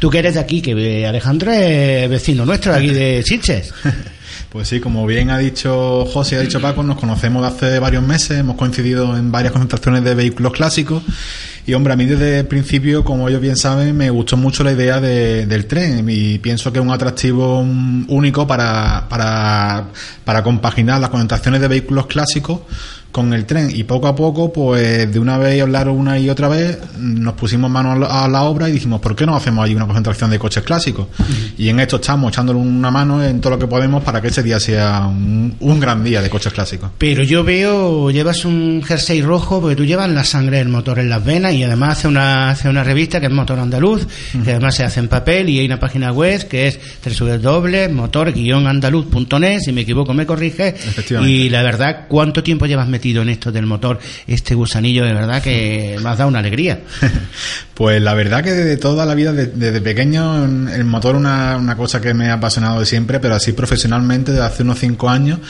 [0.00, 3.72] Tú que eres de aquí, que Alejandro es vecino nuestro, de aquí de Sitges.
[4.50, 8.02] Pues sí, como bien ha dicho José y ha dicho Paco, nos conocemos hace varios
[8.02, 11.02] meses, hemos coincidido en varias concentraciones de vehículos clásicos
[11.66, 14.72] y hombre, a mí desde el principio, como ellos bien saben, me gustó mucho la
[14.72, 19.84] idea de- del tren y pienso que es un atractivo único para, para,
[20.24, 22.60] para compaginar las concentraciones de vehículos clásicos
[23.12, 26.30] con el tren y poco a poco, pues de una vez y hablar una y
[26.30, 29.36] otra vez, nos pusimos manos a la- a la obra y dijimos, ¿por qué no
[29.36, 31.08] hacemos allí una concentración de coches clásicos?
[31.58, 34.42] Y en esto estamos echándole una mano en todo lo que podemos para que ese
[34.42, 36.88] día sea un, un gran día de coches clásicos.
[36.96, 41.10] Pero yo veo, llevas un jersey rojo porque tú llevas la sangre del motor en
[41.10, 44.06] las venas y además hace una, hace una revista que es Motor Andaluz,
[44.42, 46.80] que además se hace en papel y hay una página web que es
[47.20, 50.74] www.motor-andaluz.net, si me equivoco me corrige.
[51.28, 53.98] Y la verdad, ¿cuánto tiempo llevas metido en esto del motor?
[54.26, 56.80] Este gusanillo de verdad que me has dado una alegría.
[57.74, 61.74] Pues la verdad que desde toda la vida, de- desde pequeño, el motor una, una
[61.76, 65.40] cosa que me ha apasionado de siempre, pero así profesionalmente, desde hace unos cinco años,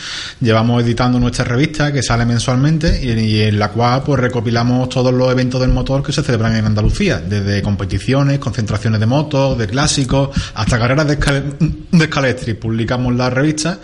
[0.40, 5.30] llevamos editando nuestra revista que sale mensualmente y, en la cual pues recopilamos todos los
[5.30, 10.30] eventos del motor que se celebran en Andalucía, desde competiciones, concentraciones de motos, de clásicos,
[10.54, 11.54] hasta carreras de, escal
[11.90, 12.54] de escaletri.
[12.54, 13.78] Publicamos la revista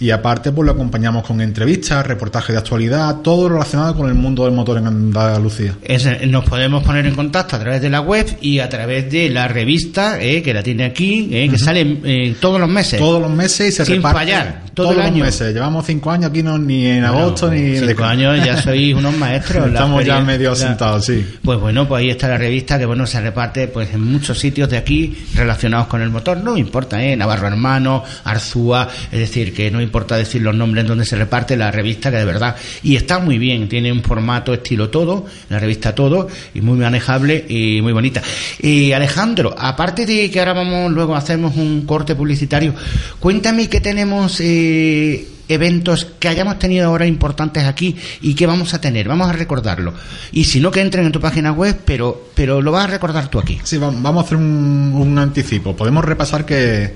[0.00, 4.44] y aparte pues lo acompañamos con entrevistas, reportajes de actualidad, todo relacionado con el mundo
[4.44, 5.74] del motor en Andalucía.
[5.82, 9.28] Es- nos podemos poner en contacto a través de la web y a través de
[9.30, 12.98] la revista eh, que la tiene aquí, eh, que sale eh, todos los meses.
[12.98, 15.18] Todos los meses y se Sin reparte fallar, todo todos el año.
[15.18, 15.52] los meses.
[15.54, 19.16] Llevamos cinco años aquí, no, ni en agosto ni en Cinco años ya sois unos
[19.16, 19.66] maestros.
[19.68, 21.24] Estamos ya medio la- sentados, sí.
[21.42, 24.68] Pues bueno, pues ahí está la revista que bueno se reparte pues en muchos sitios
[24.70, 26.38] de aquí relacionados con el motor.
[26.38, 27.16] No importa, ¿eh?
[27.16, 31.70] Navarro Hermano, Arzúa, es decir, que no importa decir los nombres donde se reparte la
[31.70, 32.56] revista, que de verdad.
[32.82, 37.44] Y está muy bien, tiene un formato estilo todo, la revista todo, y muy manejable
[37.48, 38.22] y muy bonita.
[38.60, 42.74] Y Alejandro, aparte de que ahora vamos, luego hacemos un corte publicitario,
[43.20, 44.40] cuéntame que tenemos.
[44.40, 49.32] Eh, eventos que hayamos tenido ahora importantes aquí y que vamos a tener, vamos a
[49.32, 49.92] recordarlo.
[50.30, 53.28] Y si no, que entren en tu página web, pero, pero lo vas a recordar
[53.28, 53.58] tú aquí.
[53.62, 55.76] Sí, va- vamos a hacer un, un anticipo.
[55.76, 56.94] Podemos repasar que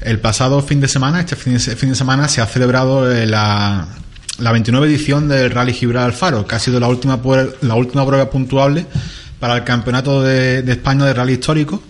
[0.00, 3.26] el pasado fin de semana, este fin de, fin de semana, se ha celebrado eh,
[3.26, 3.86] la,
[4.40, 7.20] la 29 edición del Rally Gibraltar Faro, que ha sido la última,
[7.60, 8.86] la última prueba puntuable
[9.38, 11.82] para el Campeonato de España de Rally Histórico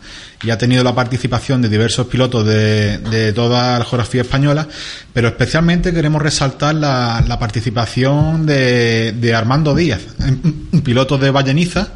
[0.42, 4.66] y ha tenido la participación de diversos pilotos de, de toda la geografía española,
[5.12, 10.00] pero especialmente queremos resaltar la, la participación de, de Armando Díaz,
[10.72, 11.88] un piloto de Valleniza,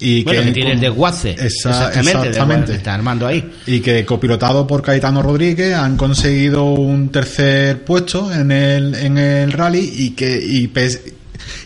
[0.00, 1.30] y bueno, que que tiene el desguace.
[1.38, 2.74] Exactamente, exactamente.
[2.74, 3.52] está armando ahí.
[3.66, 9.52] y que copilotado por Caetano Rodríguez han conseguido un tercer puesto en el, en el
[9.52, 11.00] rally y que y, pes-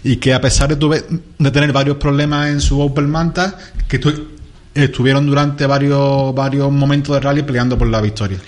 [0.02, 1.04] y que a pesar de, tuve-
[1.38, 3.56] de tener varios problemas en su Opel Manta
[3.88, 4.33] que tu-
[4.74, 8.38] estuvieron durante varios varios momentos de rally peleando por la victoria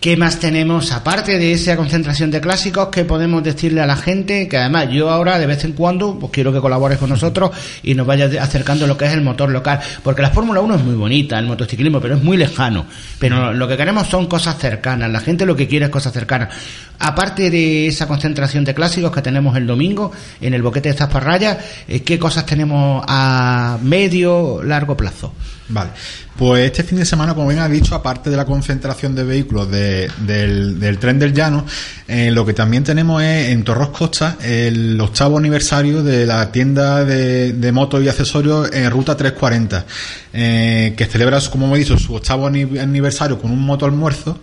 [0.00, 4.46] ¿Qué más tenemos aparte de esa concentración de clásicos que podemos decirle a la gente?
[4.46, 7.50] Que además yo ahora de vez en cuando pues quiero que colabores con nosotros
[7.82, 10.84] y nos vayas acercando lo que es el motor local, porque la Fórmula 1 es
[10.84, 12.86] muy bonita, el motociclismo, pero es muy lejano.
[13.18, 16.54] Pero lo que queremos son cosas cercanas, la gente lo que quiere es cosas cercanas.
[17.00, 21.58] Aparte de esa concentración de clásicos que tenemos el domingo en el boquete de Zasparraya,
[21.88, 25.34] eh, ¿qué cosas tenemos a medio, largo plazo?
[25.70, 25.90] Vale,
[26.38, 29.70] pues este fin de semana, como bien ha dicho, aparte de la concentración de vehículos
[29.70, 31.66] de- del, tren del llano,
[32.06, 37.04] eh, lo que también tenemos es en Torros Costa el octavo aniversario de la tienda
[37.04, 39.84] de, motos y accesorios en Ruta 340,
[40.32, 44.38] eh, que celebra, como hemos dicho, su octavo ani- aniversario con un moto almuerzo,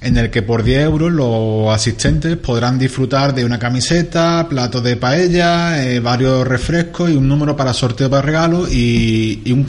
[0.00, 4.96] en el que por 10 euros los asistentes podrán disfrutar de una camiseta, platos de
[4.96, 9.66] paella, eh, varios refrescos y un número para sorteo para regalo y, y un...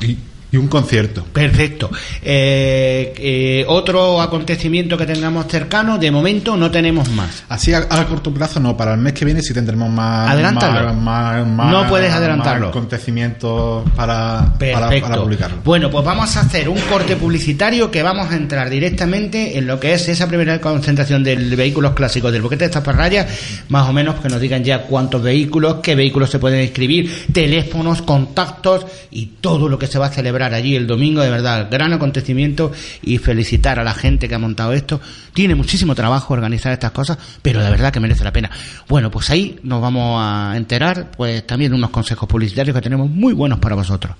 [0.00, 0.18] he
[0.50, 1.24] y, un concierto.
[1.32, 1.90] Perfecto.
[2.22, 7.44] Eh, eh, otro acontecimiento que tengamos cercano, de momento no tenemos más.
[7.48, 10.94] Así a, a corto plazo no, para el mes que viene sí tendremos más, Adelántalo.
[10.94, 12.68] más, más- más- No puedes adelantarlo.
[12.68, 15.58] acontecimientos para, para, publicarlo.
[15.64, 19.78] Bueno, pues vamos a hacer un corte publicitario que vamos a entrar directamente en lo
[19.78, 23.26] que es esa primera concentración de vehículos clásicos del boquete de Zaparraya,
[23.68, 28.02] más o menos que nos digan ya cuántos vehículos, qué vehículos se pueden inscribir, teléfonos,
[28.02, 31.92] contactos y todo lo que se va a celebrar allí el domingo, de verdad, gran
[31.92, 32.72] acontecimiento
[33.02, 35.00] y felicitar a la gente que ha montado esto.
[35.32, 38.50] Tiene muchísimo trabajo organizar estas cosas, pero de verdad que merece la pena.
[38.88, 43.32] Bueno, pues ahí nos vamos a enterar, pues también unos consejos publicitarios que tenemos muy
[43.32, 44.16] buenos para vosotros.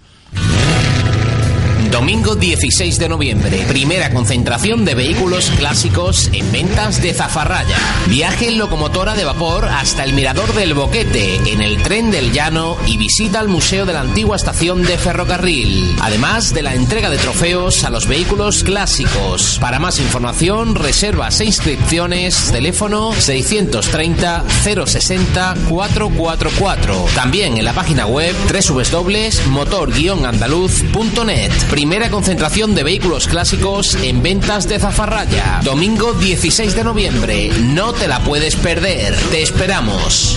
[1.91, 7.79] Domingo 16 de noviembre, primera concentración de vehículos clásicos en ventas de Zafarraya.
[8.09, 12.77] Viaje en locomotora de vapor hasta el Mirador del Boquete, en el tren del Llano
[12.87, 15.97] y visita al Museo de la Antigua Estación de Ferrocarril.
[16.01, 19.59] Además de la entrega de trofeos a los vehículos clásicos.
[19.61, 27.07] Para más información, reservas e inscripciones, teléfono 630 060 444.
[27.15, 31.53] También en la página web www.motor-andaluz.net.
[31.79, 35.61] Primera concentración de vehículos clásicos en ventas de Zafarraya.
[35.63, 37.53] Domingo 16 de noviembre.
[37.73, 39.15] No te la puedes perder.
[39.31, 40.37] Te esperamos.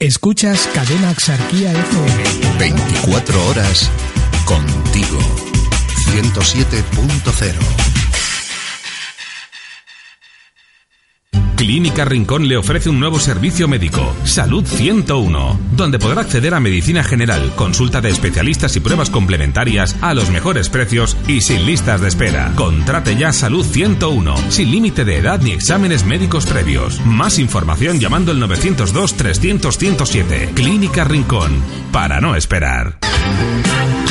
[0.00, 2.58] Escuchas Cadena Axarquía FM.
[2.58, 3.88] 24 horas
[4.44, 5.20] contigo.
[6.12, 7.89] 107.0
[11.60, 17.04] Clínica Rincón le ofrece un nuevo servicio médico, Salud 101, donde podrá acceder a medicina
[17.04, 22.08] general, consulta de especialistas y pruebas complementarias a los mejores precios y sin listas de
[22.08, 22.50] espera.
[22.56, 26.98] Contrate ya Salud 101, sin límite de edad ni exámenes médicos previos.
[27.04, 30.52] Más información llamando al 902 300 107.
[30.54, 32.96] Clínica Rincón, para no esperar.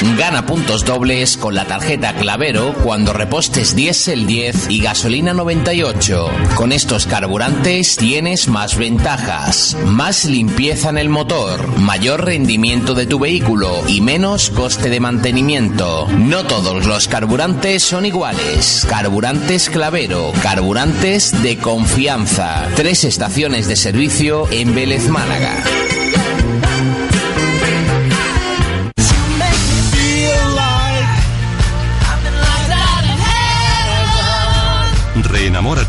[0.01, 6.29] Gana puntos dobles con la tarjeta Clavero cuando repostes diésel 10 y gasolina 98.
[6.55, 13.19] Con estos carburantes tienes más ventajas, más limpieza en el motor, mayor rendimiento de tu
[13.19, 16.07] vehículo y menos coste de mantenimiento.
[16.07, 18.85] No todos los carburantes son iguales.
[18.89, 22.69] Carburantes Clavero, carburantes de confianza.
[22.75, 25.61] Tres estaciones de servicio en Vélez Málaga.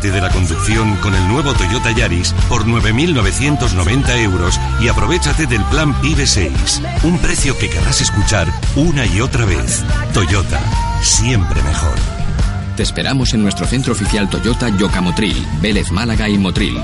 [0.01, 5.93] De la conducción con el nuevo Toyota Yaris por 9.990 euros y aprovechate del plan
[6.01, 6.81] PIB 6.
[7.03, 9.83] Un precio que querrás escuchar una y otra vez.
[10.11, 10.59] Toyota,
[11.03, 11.93] siempre mejor.
[12.75, 16.81] Te esperamos en nuestro centro oficial Toyota Yocamotril, Vélez Málaga y Motril.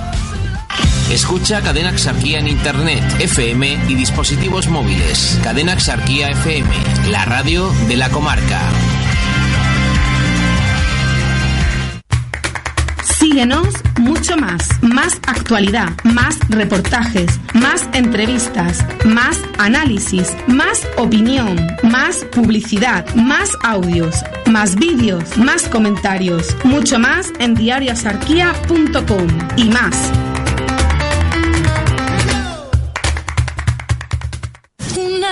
[1.09, 5.39] Escucha Cadena Exarquía en Internet, FM y dispositivos móviles.
[5.43, 6.69] Cadena Exarquía FM,
[7.09, 8.61] la radio de la comarca.
[13.99, 23.51] Mucho más, más actualidad, más reportajes, más entrevistas, más análisis, más opinión, más publicidad, más
[23.63, 30.26] audios, más vídeos, más comentarios, mucho más en diariosarquía.com y más.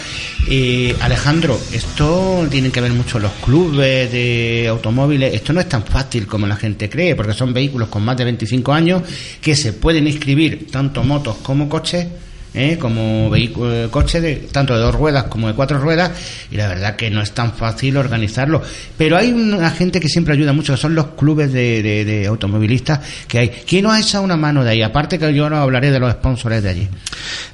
[0.49, 5.85] Eh, Alejandro, esto tiene que ver mucho los clubes de automóviles, esto no es tan
[5.85, 9.03] fácil como la gente cree, porque son vehículos con más de 25 años
[9.43, 12.07] que se pueden inscribir tanto motos como coches
[12.55, 12.79] ¿eh?
[12.79, 16.11] como vehículo, coche de, tanto de dos ruedas como de cuatro ruedas
[16.51, 18.63] y la verdad que no es tan fácil organizarlo
[18.97, 23.01] pero hay una gente que siempre ayuda mucho que son los clubes de, de, automovilistas
[23.27, 24.83] que hay ¿quién nos ha echado una mano de ahí?
[24.83, 26.89] aparte que yo no hablaré de los sponsors de allí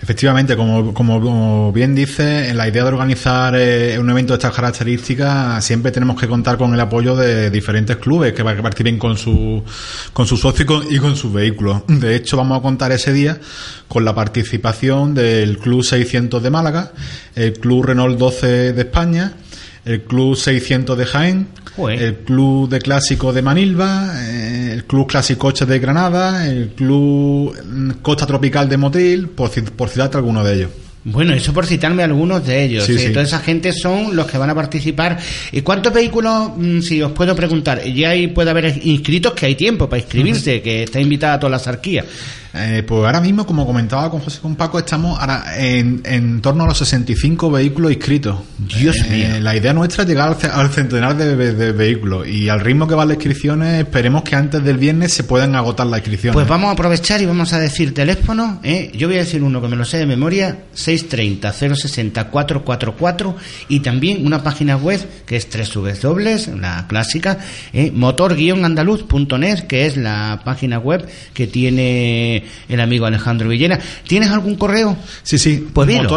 [0.01, 4.38] Efectivamente, como, como, como bien dice, en la idea de organizar eh, un evento de
[4.38, 9.16] estas características, siempre tenemos que contar con el apoyo de diferentes clubes que participen con
[9.16, 9.62] su,
[10.12, 11.82] con sus socios y con, y con sus vehículos.
[11.88, 13.38] De hecho, vamos a contar ese día
[13.88, 16.93] con la participación del Club 600 de Málaga,
[17.34, 19.34] el Club Renault 12 de España,
[19.84, 21.49] el Club 600 de Jaén,
[21.91, 27.55] el Club de Clásico de Manilva, eh, el Club Clásico Coche de Granada, el Club
[27.62, 30.70] mm, Costa Tropical de Motril, por, por citarte alguno de ellos.
[31.05, 32.84] Bueno, eso por citarme algunos de ellos.
[32.84, 33.11] Sí, sí.
[33.11, 35.18] Toda esa gente son los que van a participar.
[35.53, 39.55] ¿Y cuántos vehículos, mm, si os puedo preguntar, ya hay, puede haber inscritos que hay
[39.55, 42.05] tiempo para inscribirse, que está invitada toda la sarquía?
[42.59, 46.40] Eh, pues ahora mismo, como comentaba con José y con Paco, estamos ahora en, en
[46.40, 48.38] torno a los 65 vehículos inscritos.
[48.59, 49.28] Dios Eh, mío.
[49.40, 52.61] La idea nuestra es llegar al, ce- al centenar de, de- de vehículos y al
[52.61, 56.34] ritmo que van las inscripciones, esperemos que antes del viernes se puedan agotar las inscripciones.
[56.34, 58.61] Pues vamos a aprovechar y vamos a decir teléfono.
[58.62, 58.90] ¿eh?
[58.94, 63.34] Yo voy a decir uno que me lo sé de memoria: 630-060-444
[63.68, 67.38] y también una página web que es www, la clásica,
[67.72, 67.90] ¿eh?
[67.94, 73.78] motor-andaluz.net, que es la página web que tiene el amigo Alejandro Villena.
[74.07, 74.96] ¿Tienes algún correo?
[75.22, 75.68] Sí, sí.
[75.72, 76.09] Pues dilo.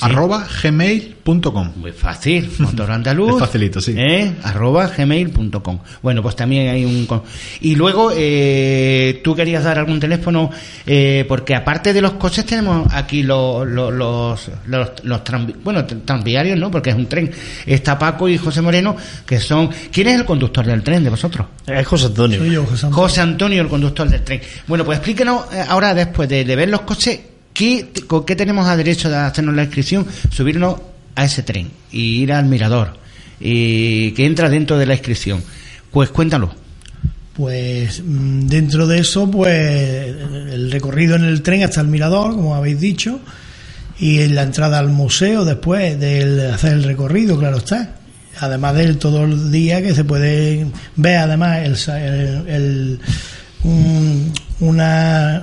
[0.00, 1.72] Motorandaluz arroba gmail.com.
[1.76, 3.32] Muy fácil, motor andaluz.
[3.36, 3.94] Es facilito, sí.
[3.96, 4.32] ¿eh?
[4.42, 5.78] arroba gmail.com.
[6.02, 7.06] Bueno, pues también hay un...
[7.06, 7.22] con-
[7.60, 10.50] Y luego, eh, tú querías dar algún teléfono,
[10.86, 15.84] eh, porque aparte de los coches tenemos aquí los, los, los, los, los tranvi- bueno,
[15.84, 16.70] tranviarios, ¿no?
[16.70, 17.30] Porque es un tren.
[17.64, 19.70] Está Paco y José Moreno, que son...
[19.92, 21.46] ¿Quién es el conductor del tren de vosotros?
[21.66, 22.38] Es José Antonio.
[22.38, 22.94] Soy yo, José Antonio.
[22.96, 24.40] José Antonio, el conductor del tren.
[24.66, 27.18] Bueno, pues explíquenos eh, ahora, después de, de ver los coches,
[27.56, 30.06] ¿qué, ¿con qué tenemos a derecho de hacernos la inscripción?
[30.30, 30.76] Subirnos
[31.14, 32.98] a ese tren y ir al mirador
[33.40, 35.42] y que entra dentro de la inscripción,
[35.90, 36.54] pues cuéntalo.
[37.34, 42.54] Pues mm, dentro de eso, pues el recorrido en el tren hasta el mirador, como
[42.54, 43.20] habéis dicho,
[43.98, 47.96] y la entrada al museo después de hacer el recorrido, claro está.
[48.38, 53.00] Además de todo el día que se puede ver, además, el, el,
[54.60, 55.42] una.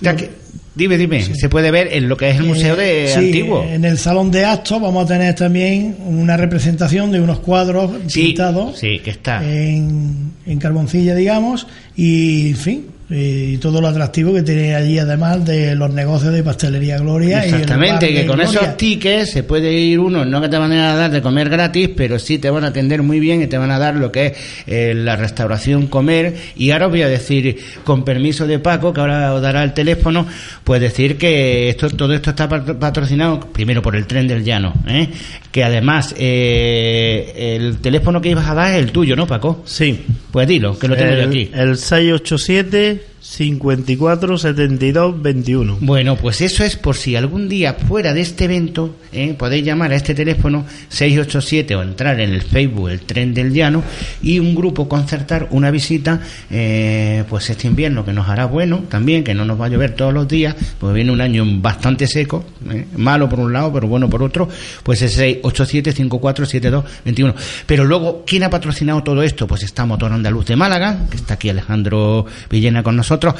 [0.00, 0.30] Ya que,
[0.74, 3.62] dime, dime, se puede ver en lo que es el Museo de sí, Antiguo.
[3.62, 8.78] En el Salón de Actos vamos a tener también una representación de unos cuadros pintados
[8.78, 9.42] sí, que está.
[9.42, 15.42] En, en carboncilla, digamos, y en fin, y todo lo atractivo que tiene allí además
[15.42, 18.60] de los negocios de pastelería Gloria exactamente y que con Gloria.
[18.60, 21.88] esos tickets se puede ir uno no que te van a dar de comer gratis
[21.96, 24.26] pero sí te van a atender muy bien y te van a dar lo que
[24.26, 24.32] es
[24.66, 29.00] eh, la restauración comer y ahora os voy a decir con permiso de Paco que
[29.00, 30.26] ahora os dará el teléfono
[30.62, 35.08] pues decir que esto todo esto está patrocinado primero por el tren del llano ¿eh?
[35.50, 39.62] que además eh, el teléfono que ibas a dar es el tuyo ¿no Paco?
[39.64, 45.78] sí pues dilo que lo tengo el, yo aquí el 687 David 54 72 21.
[45.80, 49.34] Bueno, pues eso es por si algún día fuera de este evento ¿eh?
[49.38, 53.82] podéis llamar a este teléfono 687 o entrar en el Facebook El Tren del Llano
[54.22, 56.20] y un grupo concertar una visita
[56.50, 59.94] eh, pues este invierno que nos hará bueno también, que no nos va a llover
[59.94, 62.86] todos los días, pues viene un año bastante seco, ¿eh?
[62.96, 64.48] malo por un lado, pero bueno por otro,
[64.82, 67.34] pues es 687 5472 21.
[67.66, 69.46] Pero luego, ¿quién ha patrocinado todo esto?
[69.46, 73.34] Pues está Motor Andaluz de Málaga, que está aquí Alejandro Villena con nosotros, nosotros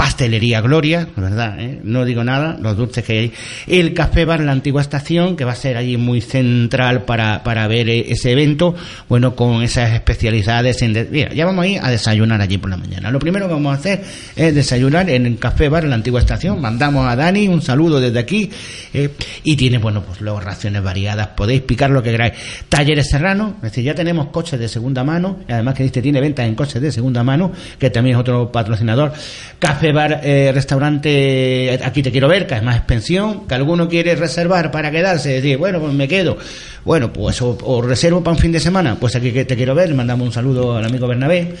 [0.00, 1.78] Pastelería Gloria, verdad, ¿eh?
[1.84, 3.32] no digo nada, los dulces que hay,
[3.66, 7.68] el Café Bar La Antigua Estación, que va a ser allí muy central para, para
[7.68, 8.74] ver eh, ese evento,
[9.10, 10.94] bueno, con esas especialidades en...
[10.94, 11.04] De...
[11.04, 13.10] Mira, ya vamos a ir a desayunar allí por la mañana.
[13.10, 14.02] Lo primero que vamos a hacer
[14.36, 18.20] es desayunar en el Café Bar La Antigua Estación, mandamos a Dani un saludo desde
[18.20, 18.50] aquí,
[18.94, 19.10] eh,
[19.44, 22.32] y tiene, bueno, pues luego raciones variadas, podéis picar lo que queráis.
[22.70, 26.46] Talleres Serrano, es decir, ya tenemos coches de segunda mano, además que este tiene ventas
[26.46, 29.12] en coches de segunda mano, que también es otro patrocinador.
[29.58, 34.70] Café Bar, eh, restaurante, aquí te quiero ver, que es pensión, que alguno quiere reservar
[34.70, 36.36] para quedarse, decir, bueno, pues me quedo.
[36.84, 39.94] Bueno, pues o, reservo para un fin de semana, pues aquí te quiero ver, le
[39.94, 41.54] mandamos un saludo al amigo Bernabé.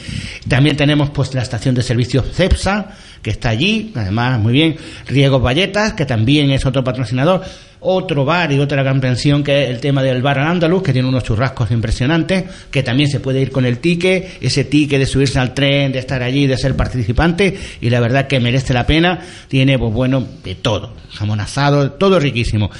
[0.48, 4.76] También tenemos pues la estación de servicios CEPSA, que está allí, además muy bien,
[5.06, 7.42] Riegos Valletas, que también es otro patrocinador,
[7.80, 11.08] otro bar y otra gran pensión que es el tema del bar andaluz, que tiene
[11.08, 15.38] unos churrascos impresionantes, que también se puede ir con el ticket, ese ticket de subirse
[15.38, 19.20] al tren, de estar allí, de ser participante, y la verdad que merece la pena,
[19.48, 22.70] tiene pues bueno, de todo, jamón asado, todo riquísimo.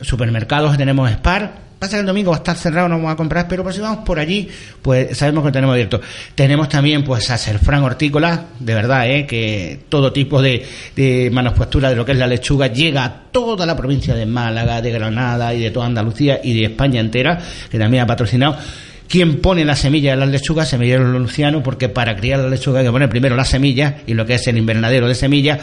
[0.00, 3.46] Supermercados tenemos Spar, Pasa que el domingo va a estar cerrado, no vamos a comprar,
[3.46, 4.48] pero pues si vamos por allí,
[4.80, 6.00] pues sabemos que tenemos abierto.
[6.34, 9.26] Tenemos también pues a Serfran Hortícola, de verdad, ¿eh?
[9.26, 10.66] que todo tipo de,
[10.96, 14.80] de manufactura de lo que es la lechuga llega a toda la provincia de Málaga,
[14.80, 17.38] de Granada y de toda Andalucía y de España entera,
[17.70, 18.56] que también ha patrocinado.
[19.08, 20.68] ¿Quién pone la semilla de las lechugas?
[20.68, 24.26] Semillero Luciano, porque para criar la lechuga hay que poner primero la semilla y lo
[24.26, 25.60] que es el invernadero de semillas.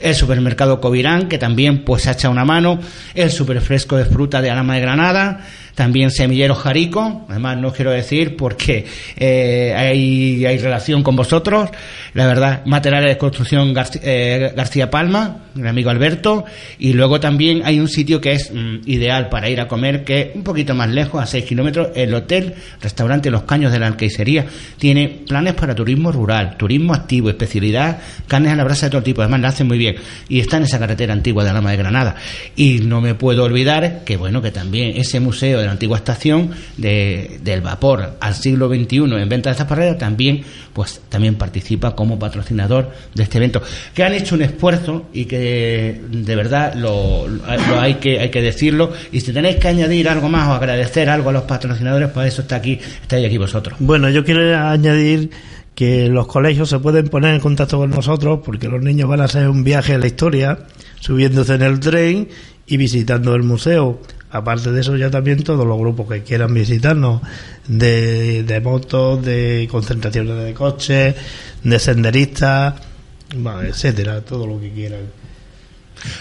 [0.00, 2.80] El supermercado Covirán, que también pues echa una mano.
[3.14, 5.40] El superfresco de fruta de Alama de Granada.
[5.76, 11.68] También Semillero Jarico, además no quiero decir porque eh, hay, hay relación con vosotros.
[12.14, 16.46] La verdad, materiales de construcción García, eh, García Palma, mi amigo Alberto.
[16.78, 20.20] Y luego también hay un sitio que es mm, ideal para ir a comer, que
[20.20, 23.88] es un poquito más lejos, a 6 kilómetros, el hotel, restaurante Los Caños de la
[23.88, 24.46] Alqueicería.
[24.78, 29.20] Tiene planes para turismo rural, turismo activo, especialidad, carnes a la brasa de todo tipo.
[29.20, 29.96] Además, la hacen muy bien.
[30.30, 32.16] Y está en esa carretera antigua de Alama de Granada.
[32.56, 36.50] Y no me puedo olvidar que, bueno, que también ese museo de la antigua estación
[36.76, 38.16] de, del vapor.
[38.20, 40.42] Al siglo XXI en venta de estas parreras también
[40.72, 43.62] pues también participa como patrocinador de este evento.
[43.94, 48.42] Que han hecho un esfuerzo y que de verdad lo, lo hay que hay que
[48.42, 48.92] decirlo.
[49.12, 52.42] Y si tenéis que añadir algo más o agradecer algo a los patrocinadores pues eso
[52.42, 53.78] está aquí estáis aquí vosotros.
[53.80, 55.30] Bueno yo quiero añadir
[55.74, 59.24] que los colegios se pueden poner en contacto con nosotros porque los niños van a
[59.24, 60.58] hacer un viaje a la historia
[61.00, 62.28] subiéndose en el tren
[62.66, 64.00] y visitando el museo
[64.36, 67.22] aparte de eso ya también todos los grupos que quieran visitarnos
[67.66, 71.14] de, de motos, de concentraciones de coches,
[71.62, 72.74] de senderistas,
[73.64, 75.25] etcétera, todo lo que quieran.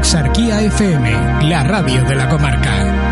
[0.00, 3.09] Cadena Axarquía FM, la radio de la comarca.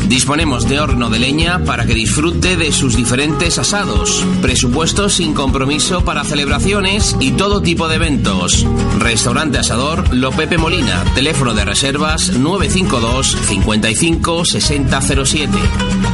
[0.07, 4.25] Disponemos de horno de leña para que disfrute de sus diferentes asados.
[4.41, 8.65] Presupuestos sin compromiso para celebraciones y todo tipo de eventos.
[8.99, 11.03] Restaurante Asador Lo Pepe Molina.
[11.15, 15.57] Teléfono de reservas 952 55 6007.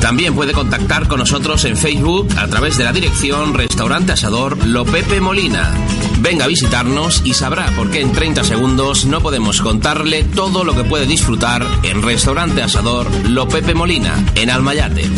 [0.01, 4.85] También puede contactar con nosotros en Facebook a través de la dirección Restaurante Asador Lo
[4.85, 5.73] Pepe Molina.
[6.21, 10.73] Venga a visitarnos y sabrá por qué en 30 segundos no podemos contarle todo lo
[10.73, 15.09] que puede disfrutar en Restaurante Asador Lo Pepe Molina, en Almayate.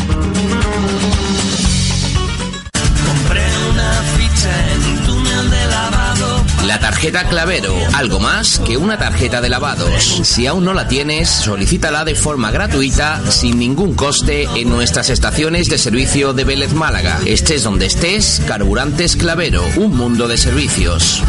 [6.82, 10.22] Tarjeta Clavero, algo más que una tarjeta de lavados.
[10.24, 15.70] Si aún no la tienes, solicítala de forma gratuita, sin ningún coste, en nuestras estaciones
[15.70, 17.20] de servicio de Vélez Málaga.
[17.26, 21.24] Estés donde estés, Carburantes Clavero, un mundo de servicios.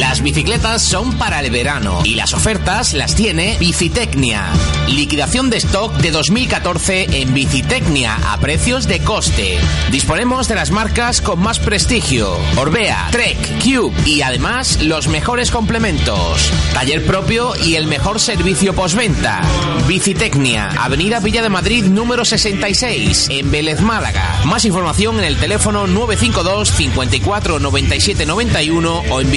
[0.00, 4.46] Las bicicletas son para el verano y las ofertas las tiene Bicitecnia.
[4.88, 9.58] Liquidación de stock de 2014 en Bicitecnia a precios de coste.
[9.90, 16.50] Disponemos de las marcas con más prestigio: Orbea, Trek, Cube y además los mejores complementos.
[16.72, 19.42] Taller propio y el mejor servicio postventa.
[19.86, 24.40] Bicitecnia, Avenida Villa de Madrid número 66 en Vélez Málaga.
[24.46, 29.30] Más información en el teléfono 952 54 97 91 o en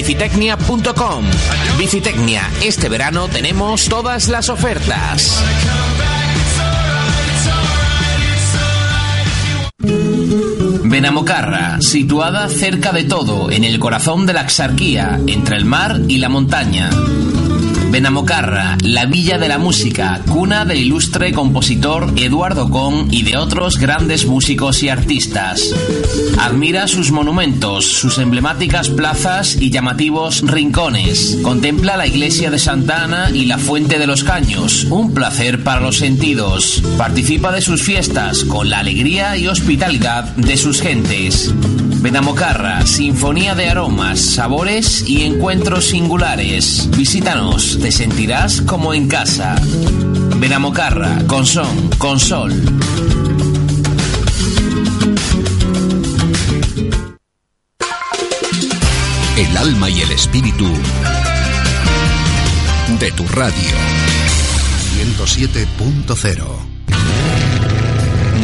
[0.56, 1.24] bicitecnia.com.
[1.78, 5.42] Bicitecnia, este verano tenemos todas las ofertas.
[10.84, 16.18] Benamocarra, situada cerca de todo, en el corazón de la Axarquía, entre el mar y
[16.18, 16.90] la montaña.
[17.94, 23.78] Benamocarra, la villa de la música, cuna del ilustre compositor Eduardo Con y de otros
[23.78, 25.72] grandes músicos y artistas.
[26.40, 31.38] Admira sus monumentos, sus emblemáticas plazas y llamativos rincones.
[31.44, 35.80] Contempla la iglesia de Santa Ana y la Fuente de los Caños, un placer para
[35.80, 36.82] los sentidos.
[36.98, 41.54] Participa de sus fiestas con la alegría y hospitalidad de sus gentes.
[42.04, 46.90] Benamocarra, sinfonía de aromas, sabores y encuentros singulares.
[46.94, 49.56] Visítanos, te sentirás como en casa.
[50.36, 52.52] Benamocarra, con son, con sol.
[59.38, 60.68] El alma y el espíritu
[63.00, 63.76] de tu radio.
[65.16, 66.63] 107.0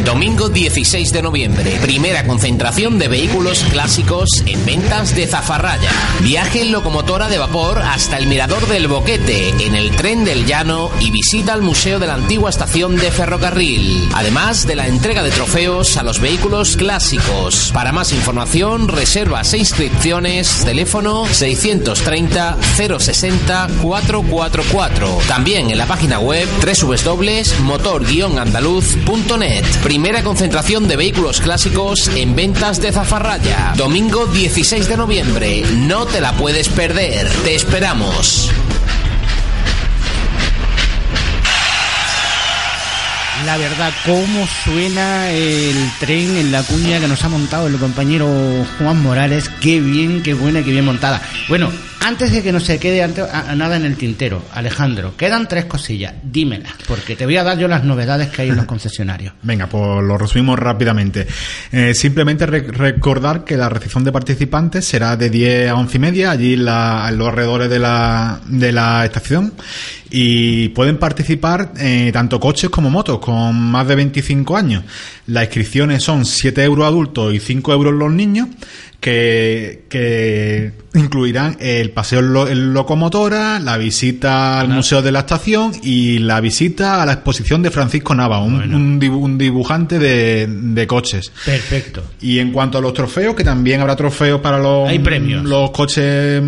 [0.05, 5.91] Domingo 16 de noviembre, primera concentración de vehículos clásicos en ventas de Zafarraya.
[6.21, 10.89] Viaje en locomotora de vapor hasta el Mirador del Boquete, en el tren del Llano
[10.99, 14.09] y visita al Museo de la Antigua Estación de Ferrocarril.
[14.13, 17.71] Además de la entrega de trofeos a los vehículos clásicos.
[17.73, 25.19] Para más información, reservas e inscripciones, teléfono 630 060 444.
[25.27, 29.65] También en la página web www.motor-andaluz.net.
[29.91, 33.73] Primera concentración de vehículos clásicos en ventas de Zafarraya.
[33.75, 35.63] Domingo 16 de noviembre.
[35.79, 37.27] No te la puedes perder.
[37.43, 38.49] Te esperamos.
[43.45, 48.29] La verdad, cómo suena el tren en la cuña que nos ha montado el compañero
[48.77, 49.49] Juan Morales.
[49.59, 51.21] Qué bien, qué buena, qué bien montada.
[51.49, 51.69] Bueno,
[52.03, 55.47] antes de que no se quede ante- a- a nada en el tintero, Alejandro, quedan
[55.47, 56.13] tres cosillas.
[56.23, 59.33] Dímelas, porque te voy a dar yo las novedades que hay en los concesionarios.
[59.43, 61.27] Venga, pues lo resumimos rápidamente.
[61.71, 65.99] Eh, simplemente re- recordar que la recepción de participantes será de 10 a 11 y
[65.99, 69.53] media, allí la- en los alrededores de la, de la estación.
[70.13, 74.83] Y pueden participar eh, tanto coches como motos con más de 25 años.
[75.27, 78.49] Las inscripciones son 7 euros adultos y 5 euros los niños,
[79.01, 85.19] que, que incluirán el paseo en, lo- en locomotora, la visita al Museo de la
[85.19, 89.97] Estación y la visita a la exposición de Francisco Nava, un, un dibu- un dibujante
[89.99, 91.31] de, de coches.
[91.43, 92.03] Perfecto.
[92.21, 95.43] Y en cuanto a los trofeos, que también habrá trofeos para los, Hay premios.
[95.43, 96.41] los coches.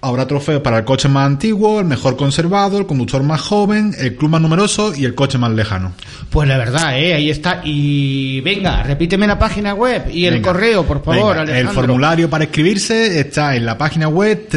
[0.00, 4.14] Habrá trofeos para el coche más antiguo, el mejor conservado, el conductor más joven, el
[4.14, 5.92] club más numeroso y el coche más lejano.
[6.30, 7.14] Pues la verdad, ¿eh?
[7.14, 7.62] ahí está.
[7.64, 12.30] Y venga, repíteme la página web y el Venga, correo, por favor, venga, el formulario
[12.30, 14.48] para inscribirse está en la página web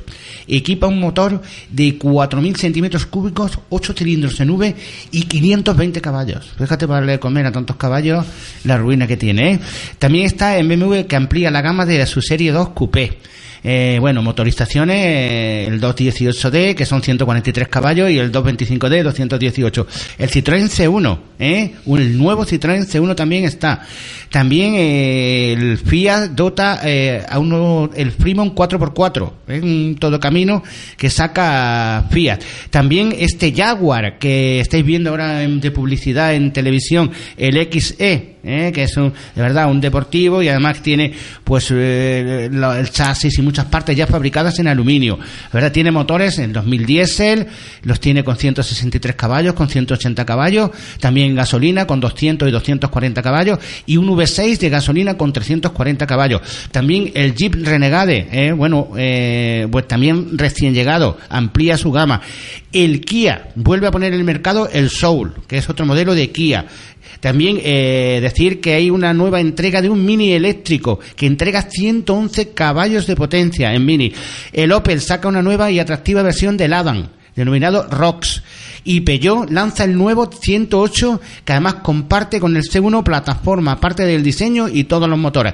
[0.48, 4.76] equipa un motor de 4.000 centímetros cúbicos, 8 cilindros en V
[5.12, 6.54] y 520 caballos.
[6.58, 8.26] Fíjate para darle comer a tantos caballos
[8.64, 9.54] la ruina que tiene.
[9.54, 9.60] ¿eh?
[10.00, 13.18] También está en BMW que amplía la gama de su serie 2 Coupé.
[13.64, 19.88] Eh, bueno, motorizaciones, eh, el 218D, que son 143 caballos, y el 225D, 218.
[20.20, 21.72] El Citroën C1, ¿eh?
[21.88, 23.82] El nuevo Citroën C1 también está.
[24.30, 29.60] También eh, el Fiat dota eh, a uno, el Fremont 4x4, ¿eh?
[29.64, 30.64] un todo camino
[30.97, 32.39] que saca Fiat.
[32.70, 38.72] También este Jaguar que estáis viendo ahora en- de publicidad en televisión, el XE, ¿eh?
[38.74, 43.41] que es un, de verdad un deportivo y además tiene pues eh, el chasis y
[43.41, 45.20] muchas partes ya fabricadas en aluminio.
[45.52, 47.48] Verdad tiene motores en 2000 diésel,
[47.84, 53.60] los tiene con 163 caballos, con 180 caballos, también gasolina con 200 y 240 caballos
[53.86, 56.41] y un V6 de gasolina con 340 caballos.
[56.72, 58.52] También el Jeep Renegade, ¿eh?
[58.52, 62.22] bueno, eh, pues también recién llegado, amplía su gama.
[62.72, 66.32] El Kia vuelve a poner en el mercado el Soul, que es otro modelo de
[66.32, 66.66] Kia.
[67.20, 72.49] También eh, decir que hay una nueva entrega de un Mini eléctrico que entrega 111
[72.49, 74.14] caballos de potencia en Mini.
[74.53, 78.43] El Opel saca una nueva y atractiva versión del Adam, denominado ROX.
[78.84, 84.24] Y Peugeot lanza el nuevo 108 que además comparte con el C1 plataforma, aparte del
[84.24, 85.53] diseño y todos los motores.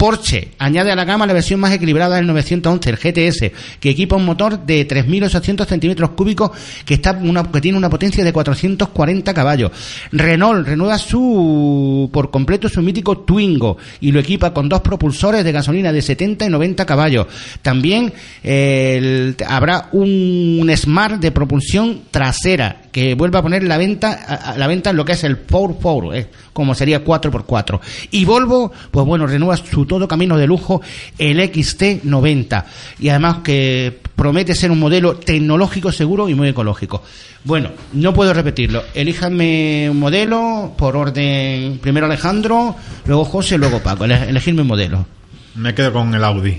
[0.00, 4.16] Porsche añade a la gama la versión más equilibrada del 911, el GTS, que equipa
[4.16, 6.52] un motor de 3.800 centímetros cúbicos
[6.86, 9.70] que, está una, que tiene una potencia de 440 caballos.
[10.10, 15.52] Renault renueva su por completo su mítico Twingo y lo equipa con dos propulsores de
[15.52, 17.26] gasolina de 70 y 90 caballos.
[17.60, 18.10] También
[18.42, 24.66] eh, habrá un Smart de propulsión trasera que vuelve a poner la venta a, la
[24.66, 27.80] venta en lo que es el 4x4, eh, como sería 4x4.
[28.10, 30.80] Y Volvo, pues bueno, renueva su todo camino de lujo,
[31.18, 32.64] el XT90.
[32.98, 37.02] Y además que promete ser un modelo tecnológico seguro y muy ecológico.
[37.44, 38.82] Bueno, no puedo repetirlo.
[38.94, 41.78] Elíjanme un modelo por orden.
[41.80, 42.76] Primero Alejandro,
[43.06, 44.04] luego José, luego Paco.
[44.04, 45.06] Ele- Elegirme un modelo.
[45.54, 46.56] Me quedo con el Audi.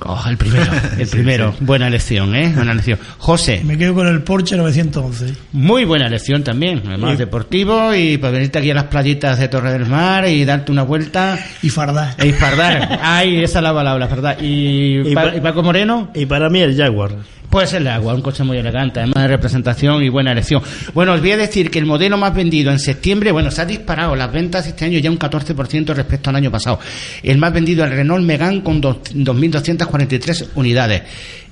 [0.00, 1.54] Oh, el primero, el primero.
[1.60, 2.52] Buena elección, ¿eh?
[2.54, 2.98] Buena elección.
[3.18, 3.62] José.
[3.64, 5.34] Me quedo con el Porsche 911.
[5.52, 6.82] Muy buena elección también.
[6.86, 10.70] Además, deportivo y para venirte aquí a las playitas de Torre del Mar y darte
[10.70, 11.36] una vuelta.
[11.62, 12.14] Y fardar.
[12.24, 13.00] Y fardar.
[13.02, 14.38] Ay, esa es la palabra, ¿verdad?
[14.40, 16.10] Y, Y pa- y Paco Moreno.
[16.14, 17.16] Y para mí el Jaguar.
[17.50, 20.62] Pues el agua, un coche muy elegante, además de representación y buena elección.
[20.92, 23.64] Bueno, os voy a decir que el modelo más vendido en septiembre, bueno, se ha
[23.64, 26.78] disparado las ventas este año ya un 14% respecto al año pasado.
[27.22, 31.02] El más vendido el Renault Megane con dos- 2.243 unidades.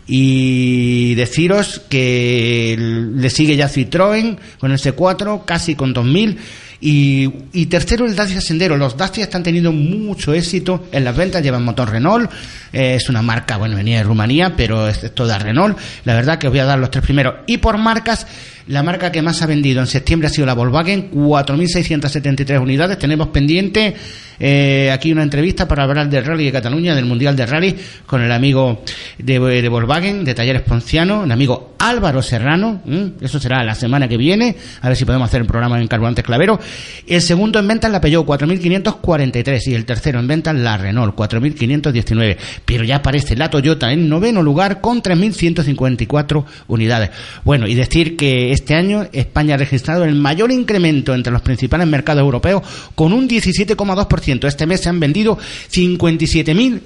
[0.07, 6.37] Y deciros que le sigue ya Citroën con el C4, casi con 2.000.
[6.81, 8.77] Y, y tercero el Dacia Sendero.
[8.77, 12.31] Los Dacia están teniendo mucho éxito en las ventas, llevan motor Renault,
[12.73, 15.79] eh, es una marca, bueno, venía de Rumanía, pero es toda Renault.
[16.05, 17.37] La verdad que os voy a dar los tres primeros.
[17.47, 18.27] Y por marcas,
[18.69, 22.99] la marca que más ha vendido en septiembre ha sido la Volkswagen, 4.673 unidades.
[22.99, 23.95] Tenemos pendiente
[24.39, 28.23] eh, aquí una entrevista para hablar del Rally de Cataluña, del Mundial de Rally, con
[28.23, 28.83] el amigo
[29.19, 32.83] de, Volkswagen, de Talleres Ponciano, el amigo Álvaro Serrano.
[33.21, 36.25] Eso será la semana que viene, a ver si podemos hacer el programa en Carburantes
[36.25, 36.59] Clavero.
[37.07, 39.69] El segundo en ventas la Peugeot, 4.543.
[39.69, 42.37] Y el tercero en ventas la Renault, 4.519.
[42.65, 47.11] Pero ya aparece la Toyota en noveno lugar con 3.154 unidades.
[47.45, 51.87] Bueno, y decir que este año España ha registrado el mayor incremento entre los principales
[51.87, 52.63] mercados europeos
[52.95, 54.47] con un 17,2%.
[54.47, 55.39] Este mes se han vendido
[55.71, 56.81] 57.000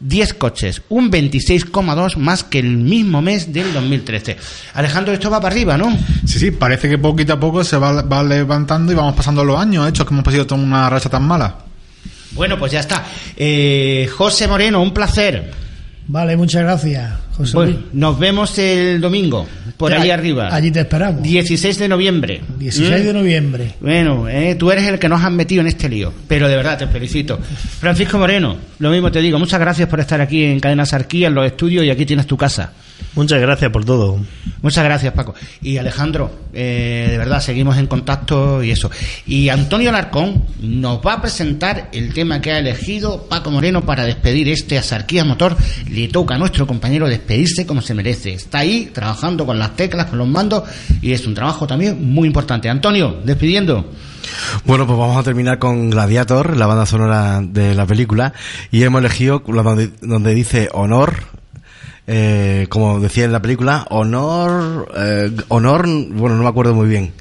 [0.00, 4.36] 10 coches, un 26,2 más que el mismo mes del 2013.
[4.74, 5.96] Alejandro, esto va para arriba, ¿no?
[6.26, 9.58] Sí, sí, parece que poquito a poco se va, va levantando y vamos pasando los
[9.58, 11.56] años, hechos que hemos pasado toda una racha tan mala.
[12.32, 13.04] Bueno, pues ya está.
[13.36, 15.63] Eh, José Moreno, un placer.
[16.06, 19.46] Vale, muchas gracias, José nos vemos el domingo,
[19.76, 20.54] por Ya, ahí arriba.
[20.54, 21.22] Allí te esperamos.
[21.22, 22.40] 16 de noviembre.
[22.58, 23.16] 16 de ¿Mm?
[23.16, 23.74] noviembre.
[23.80, 26.78] Bueno, eh, tú eres el que nos has metido en este lío, pero de verdad
[26.78, 27.38] te felicito.
[27.80, 31.34] Francisco Moreno, lo mismo te digo, muchas gracias por estar aquí en Cadena Sarquía, en
[31.34, 32.72] los estudios y aquí tienes tu casa.
[33.14, 34.18] Muchas gracias por todo.
[34.62, 35.34] Muchas gracias, Paco.
[35.62, 38.90] Y Alejandro, eh, de verdad, seguimos en contacto y eso.
[39.26, 44.04] Y Antonio Alarcón nos va a presentar el tema que ha elegido Paco Moreno para
[44.04, 45.56] despedir este Asarquía Motor.
[45.88, 48.32] Le toca a nuestro compañero despedirse como se merece.
[48.32, 50.64] Está ahí trabajando con las teclas, con los mandos
[51.00, 52.68] y es un trabajo también muy importante.
[52.68, 53.90] Antonio, despidiendo.
[54.64, 58.32] Bueno, pues vamos a terminar con Gladiator, la banda sonora de la película,
[58.70, 61.24] y hemos elegido donde dice honor,
[62.06, 67.12] eh, como decía en la película, honor, eh, honor, bueno, no me acuerdo muy bien.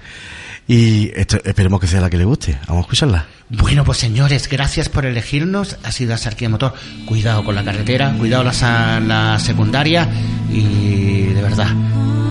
[0.67, 2.57] Y esto, esperemos que sea la que le guste.
[2.67, 3.25] Vamos a escucharla.
[3.49, 5.77] Bueno, pues señores, gracias por elegirnos.
[5.83, 6.73] Ha sido Asarquía Motor.
[7.05, 10.09] Cuidado con la carretera, cuidado la, la secundaria
[10.49, 11.67] y de verdad,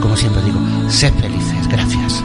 [0.00, 1.68] como siempre digo, sed felices.
[1.68, 2.24] Gracias.